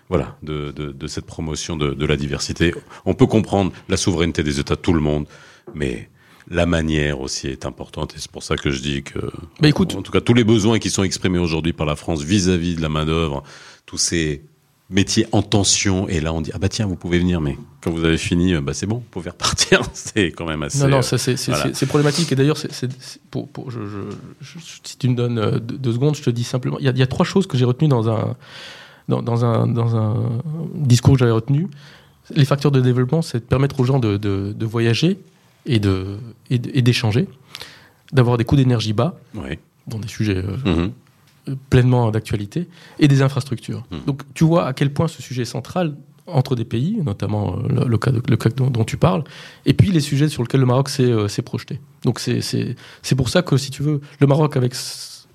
[0.09, 2.75] voilà de, de, de cette promotion de, de la diversité.
[3.07, 5.27] On peut comprendre la souveraineté des États, tout le monde,
[5.75, 6.11] mais
[6.53, 9.19] la manière aussi est importante et c'est pour ça que je dis que
[9.61, 12.23] Bah, écoute- en tout cas tous les besoins qui sont exprimés aujourd'hui par la France
[12.23, 13.43] vis-à-vis de la main d'œuvre,
[13.87, 14.43] tous ces
[14.91, 17.91] métiers en tension et là on dit ah bah tiens vous pouvez venir mais quand
[17.91, 20.89] vous avez fini euh, bah c'est bon vous pouvez repartir c'est quand même assez Non,
[20.89, 21.71] non, ça, c'est voilà.
[21.89, 22.31] problématique.
[22.31, 24.11] Et d'ailleurs, c'est- c'est- c'est- pour, pour- je, je-
[24.43, 26.77] je- si tu me donnes euh, deux, secondes, je te dis simplement.
[26.79, 28.37] Il y a, il y a trois choses que j'ai retenues dans un,
[29.09, 30.15] dans, dans un, dans un
[30.75, 31.69] discours que j'avais retenu.
[32.35, 35.17] Les facteurs de développement, c'est de permettre aux gens de, de- de voyager
[35.67, 36.19] et de-
[36.51, 37.29] et et d'échanger,
[38.13, 39.19] d'avoir des coûts d'énergie bas,
[39.87, 41.57] dans des sujets euh, Mhm.
[41.71, 43.85] pleinement d'actualité, et des infrastructures.
[43.91, 44.01] Mhm.
[44.07, 45.97] Donc tu vois à quel point ce sujet est central
[46.29, 49.25] entre des pays, notamment euh, le, le cas, de- le cas dont, dont tu parles,
[49.67, 51.81] et puis les sujets sur lesquels le Maroc s'est euh, projeté.
[52.05, 52.41] Donc c'est-
[53.17, 54.73] pour ça que, si tu veux, le Maroc, avec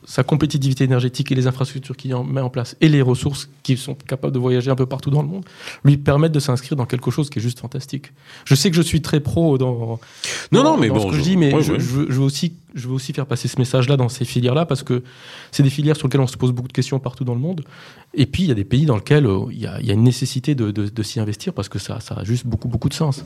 [0.09, 3.93] sa compétitivité énergétique et les infrastructures qu'il met en place, et les ressources qui sont
[3.93, 5.43] capables de voyager un peu partout dans le monde,
[5.83, 8.13] lui permettent de s'inscrire dans quelque chose qui est juste fantastique.
[8.45, 9.99] Je sais que je suis très pro dans,
[10.53, 11.79] Non, dans- non, mais dans bon, ce que je- je dis, mais ouais, je, ouais.
[11.79, 14.65] je veux, je veux aussi, je veux aussi faire passer ce message-là dans ces filières-là
[14.65, 15.01] parce que
[15.51, 17.63] c'est des filières sur lesquelles on se pose beaucoup de questions partout dans le monde.
[18.13, 19.91] Et puis, il y a des pays dans lesquels euh, il y, a, il y
[19.91, 22.67] a une nécessité de, de- de s'y investir parce que ça, ça a juste beaucoup,
[22.67, 23.23] beaucoup de sens.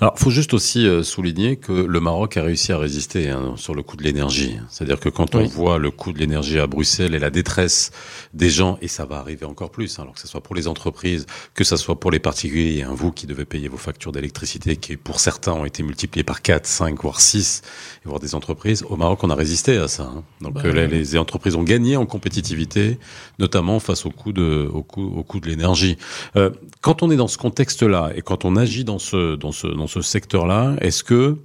[0.00, 3.74] Alors, faut juste aussi euh, souligner que le Maroc a réussi à résister hein, sur
[3.74, 4.56] le coût de l'énergie.
[4.68, 5.46] C'est-à-dire que quand on Oui.
[5.48, 7.90] voit le coût de l'énergie à Bruxelles et la détresse
[8.32, 10.66] des gens, et ça va arriver encore plus, hein, alors que ce soit pour les
[10.68, 14.76] entreprises, que ce soit pour les particuliers, hein, vous qui devez payer vos factures d'électricité,
[14.76, 17.62] qui pour certains ont été multipliées par 4, 5, voire 6,
[18.04, 20.04] et voire des entreprises, au Maroc, on a résisté à ça.
[20.04, 20.22] hein.
[20.40, 22.98] Donc, Bah, euh, les, entreprises ont gagné en compétitivité,
[23.38, 25.96] notamment face au coût de, au coût, au coût de l'énergie.
[26.36, 29.66] Euh, quand on est dans ce contexte-là et quand on agit dans ce, dans ce,
[29.66, 31.36] dans ce secteur-là, est-ce que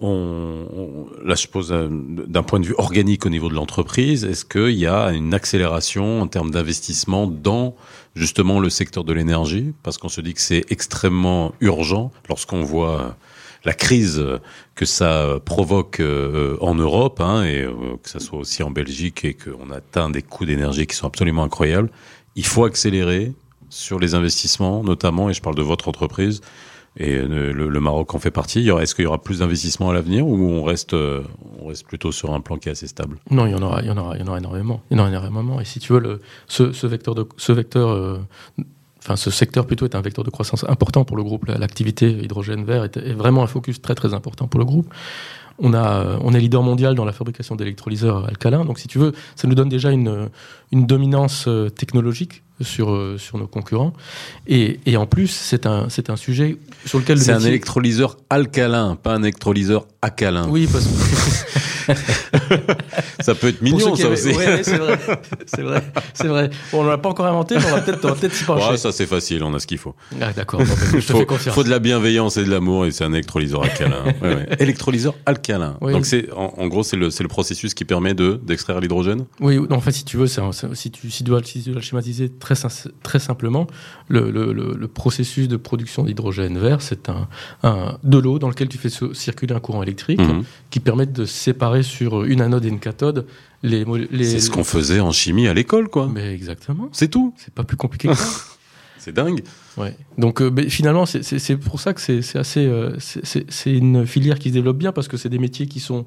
[0.00, 4.24] on, on- là, je pose euh, d'un point de vue organique au niveau de l'entreprise,
[4.24, 7.74] est-ce qu'il y a une accélération en termes d'investissement dans
[8.14, 9.74] justement le secteur de l'énergie?
[9.82, 13.16] Parce qu'on se dit que c'est extrêmement urgent lorsqu'on voit
[13.64, 14.24] la crise
[14.74, 19.24] que ça provoque euh, en Europe, hein, et euh, que ça soit aussi en Belgique,
[19.24, 21.90] et qu'on atteint des coûts d'énergie qui sont absolument incroyables.
[22.36, 23.32] Il faut accélérer
[23.70, 26.40] sur les investissements, notamment, et je parle de votre entreprise,
[26.96, 28.68] et euh, le, Maroc en fait partie.
[28.68, 32.32] Est-ce qu'il y aura plus d'investissements à l'avenir ou on reste, on reste plutôt sur
[32.32, 33.18] un plan qui est assez stable?
[33.30, 34.80] Non, il y en aura, il y en aura, il y en aura énormément.
[34.90, 35.60] Il y en aura énormément.
[35.60, 38.20] Et si tu veux, ce, vecteur de, ce vecteur,
[38.98, 41.46] enfin, ce secteur plutôt est un vecteur de croissance important pour le groupe.
[41.46, 44.92] La- L'activité hydrogène vert est, vraiment un focus très très important pour le groupe.
[45.60, 45.72] On
[46.34, 48.64] est leader mondial dans la fabrication d'électrolyseurs alcalins.
[48.64, 50.28] Donc, si tu veux, ça nous donne déjà une,
[50.70, 53.92] une dominance euh, technologique sur, euh, sur nos concurrents.
[54.46, 58.16] Et, et en plus, c'est un, c'est un sujet sur lequel le C'est un électrolyseur
[58.30, 60.46] alcalin, pas un électrolyseur acalin.
[60.48, 60.90] Oui, parce que
[63.20, 64.28] Ça peut être mignon, ça avaient- aussi.
[64.36, 64.98] Ouais, c'est vrai.
[65.46, 65.82] C'est vrai.
[66.14, 66.50] C'est vrai.
[66.72, 68.70] Bon, on l'a pas encore inventé, mais on va peut-être on va peut-être s'y pencher.
[68.70, 69.94] Ouais, ça c'est facile, on a ce qu'il faut.
[70.20, 70.60] Ah, d'accord.
[70.60, 71.54] Écoute, je te faut, fais confiance.
[71.54, 74.04] faut de la bienveillance et de l'amour et c'est un électrolyseur alcalin.
[74.22, 74.46] Ouais, ouais.
[74.58, 75.76] Électrolyseur alcalin.
[75.80, 75.92] Oui.
[75.92, 79.24] Donc c'est en, en gros c'est le c'est le processus qui permet de d'extraire l'hydrogène?
[79.40, 81.40] Oui, non, en fait, si tu veux, c'est un- c'est- si tu, si tu dois,
[81.44, 83.66] si tu dois le schématiser très, sin- très simplement,
[84.08, 84.52] le, le,
[84.88, 87.28] processus de production d'hydrogène vert, c'est un,
[87.62, 90.44] un, de l'eau dans lequel tu fais circuler un courant électrique Mhm.
[90.70, 93.26] qui permet de séparer sur une anode et une cathode
[93.62, 93.84] les.
[94.10, 96.08] les C'est ce qu'on faisait en chimie à l'école, quoi.
[96.12, 96.88] Mais exactement.
[96.92, 97.34] C'est tout.
[97.36, 98.24] C'est pas plus compliqué que ça.
[99.00, 99.42] C'est dingue.
[99.76, 99.96] Ouais.
[100.18, 104.54] Donc euh, finalement, c'est- pour ça que c'est assez, euh, c'est une filière qui se
[104.54, 106.04] développe bien parce que c'est des métiers qui sont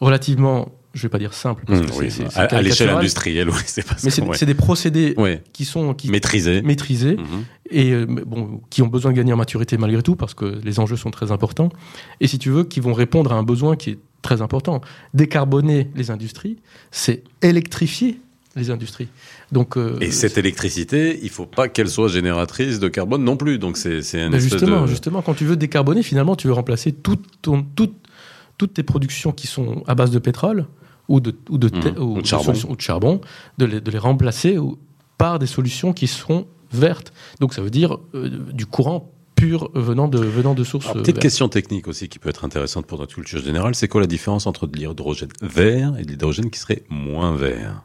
[0.00, 3.60] relativement je vais pas dire simple, parce mmh, que oui, c'est, à, l'échelle industrielle, oui,
[3.66, 5.14] c'est pas Mais c'est, des procédés
[5.52, 7.24] qui sont qui, maîtrisés, maîtrisés mmh.
[7.70, 10.80] et euh, bon, qui ont besoin de gagner en maturité malgré tout, parce que les
[10.80, 11.70] enjeux sont très importants.
[12.20, 14.80] Et si tu veux, qui vont répondre à un besoin qui est très important.
[15.14, 16.58] Décarboner les industries,
[16.90, 18.20] c'est électrifier
[18.56, 19.08] les industries.
[19.52, 23.58] Donc, euh, et cette électricité, il faut pas qu'elle soit génératrice de carbone non plus.
[23.58, 27.24] Donc c'est un ben justement, justement, quand tu veux décarboner, finalement, tu veux remplacer toute
[27.42, 27.94] ton, toute,
[28.58, 30.66] toutes tes productions qui sont à base de pétrole
[31.10, 32.24] ou de, ou de, mmh.
[32.24, 32.52] charbon.
[32.68, 33.20] ou de, charbon,
[33.58, 34.56] de les, de les remplacer
[35.18, 37.12] par des solutions qui seront vertes.
[37.40, 40.92] Donc ça veut dire euh, du courant pur venant de, venant de sources.
[40.92, 44.06] Petite question technique aussi qui peut être intéressante pour notre culture générale, c'est quoi la
[44.06, 47.84] différence entre de l'hydrogène vert et de l'hydrogène qui serait moins vert?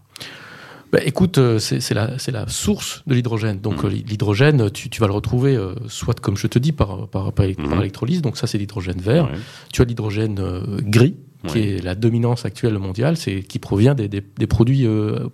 [0.92, 3.60] Bah, écoute, euh, c'est la, la, source de l'hydrogène.
[3.60, 3.88] Donc mmh.
[3.88, 7.34] euh, l'hydrogène, tu, tu, vas le retrouver euh, soit, comme je te dis, par, par,
[7.34, 7.80] par, mmh.
[7.80, 8.22] électrolyse.
[8.22, 9.30] Donc ça, c'est l'hydrogène vert.
[9.74, 10.40] Tu as l'hydrogène
[10.84, 11.16] gris,
[11.48, 14.88] qui est la dominance actuelle mondiale, c'est qui provient des, des, des produits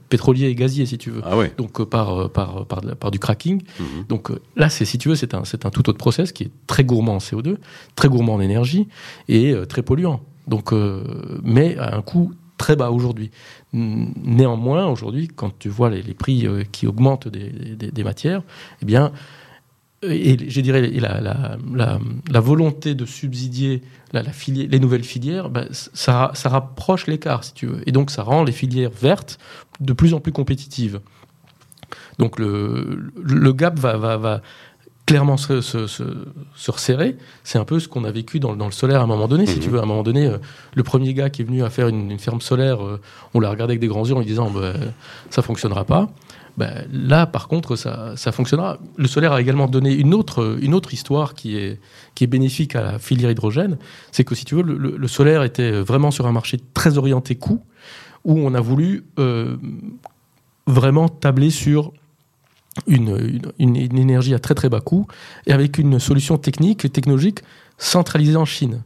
[0.09, 1.21] pétroliers et gaziers, si tu veux.
[1.23, 1.51] Ah ouais.
[1.57, 3.61] Donc par, par, par, par, du cracking.
[3.79, 3.83] Mmh.
[4.09, 6.51] Donc là, c'est si tu veux, c'est un, c'est un tout autre process qui est
[6.67, 7.57] très gourmand en CO2,
[7.95, 8.87] très gourmand en énergie
[9.27, 10.21] et très polluant.
[10.47, 10.73] Donc,
[11.43, 12.31] mais à un coût
[12.61, 13.31] très bas aujourd'hui.
[13.73, 18.43] Néanmoins, aujourd'hui, quand tu vois les, prix euh, qui augmentent des, matières,
[18.81, 19.11] eh bien,
[20.03, 23.83] et je dirais la, la, volonté de subsidier
[24.31, 27.87] filière, les nouvelles filières, ben, ça, ça rapproche l'écart, si tu veux.
[27.87, 29.37] Et donc, ça rend les filières vertes
[29.79, 31.01] de plus en plus compétitives.
[32.17, 34.41] Donc, le, le gap va, va, va
[35.05, 37.17] clairement se, se, se, resserrer.
[37.43, 39.45] C'est un peu ce qu'on a vécu dans, dans, le solaire à un moment donné.
[39.45, 39.61] Si mhm.
[39.61, 40.37] tu veux, à un moment donné, euh,
[40.73, 42.99] le premier gars qui est venu à faire une, ferme solaire, euh,
[43.33, 44.73] on l'a regardé avec des grands yeux en lui disant bah,
[45.29, 46.09] ça fonctionnera pas.
[46.57, 48.77] Bah, là, par contre, ça, fonctionnera.
[48.97, 51.79] Le solaire a également donné une autre, une autre histoire qui est,
[52.15, 53.77] qui est bénéfique à la filière hydrogène.
[54.11, 57.63] C'est que si tu veux, le, solaire était vraiment sur un marché très orienté coût,
[58.25, 59.57] où on a voulu euh,
[60.67, 61.93] vraiment tabler sur
[62.87, 65.07] une, une, énergie à très très bas coût
[65.47, 67.39] et avec une solution technique et technologique
[67.77, 68.83] centralisée en Chine.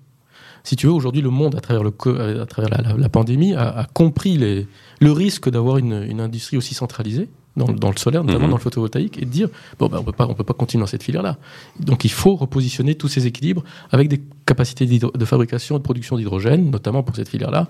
[0.64, 1.94] Si tu veux, aujourd'hui, le monde, à travers, le,
[2.42, 7.68] à travers la, pandémie, a, compris le risque d'avoir une, une, industrie aussi centralisée dans,
[7.68, 8.52] dans le solaire, notamment mhm.
[8.52, 9.50] dans le photovoltaïque, et de dire
[9.80, 11.38] bon, ben, on peut pas, on peut pas continuer dans cette filière-là.
[11.80, 16.18] Donc, il faut repositionner tous ces équilibres avec des capacités de fabrication et de production
[16.18, 17.68] d'hydrogène, notamment pour cette filière-là,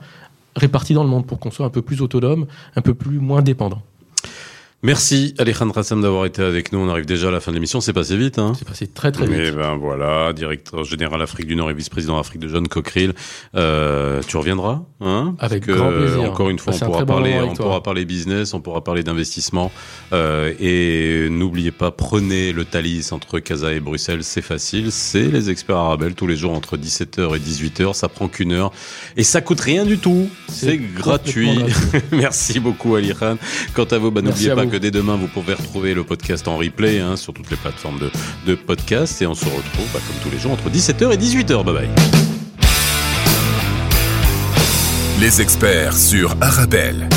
[0.55, 3.41] réparties dans le monde pour qu'on soit un peu plus autonome, un peu plus moins
[3.41, 3.81] dépendant.
[4.85, 6.77] Merci Alejandra Sam d'avoir été avec nous.
[6.77, 7.81] On arrive déjà à la fin de l'émission.
[7.81, 9.35] C'est passé vite, hein C'est passé très très vite.
[9.35, 13.13] Mais ben voilà, directeur général Afrique du Nord et vice-président Afrique de John Cockerill.
[13.55, 16.29] Euh, tu reviendras, hein Avec grand plaisir.
[16.29, 19.71] Encore une fois, on pourra parler, on pourra parler business, on pourra parler d'investissement.
[20.13, 24.23] Euh, et n'oubliez pas, prenez le Thalys entre Casa et Bruxelles.
[24.23, 24.91] C'est facile.
[24.91, 27.95] C'est les experts arabes tous les jours entre 17h et 18h.
[27.95, 28.71] Ça prend qu'une heure
[29.17, 30.29] et ça coûte rien du tout.
[30.47, 31.57] C'est gratuit.
[32.11, 33.37] Merci beaucoup Alejandra.
[33.73, 36.57] Quant à vous, bah, n'oubliez pas que dès demain, vous pouvez retrouver le podcast en
[36.57, 38.11] replay hein, sur toutes les plateformes de,
[38.45, 39.21] de podcast.
[39.21, 41.63] Et on se retrouve, bah, comme tous les jours, entre 17h et 18h.
[41.63, 41.89] Bye bye.
[45.19, 47.07] Les experts sur Arabelle.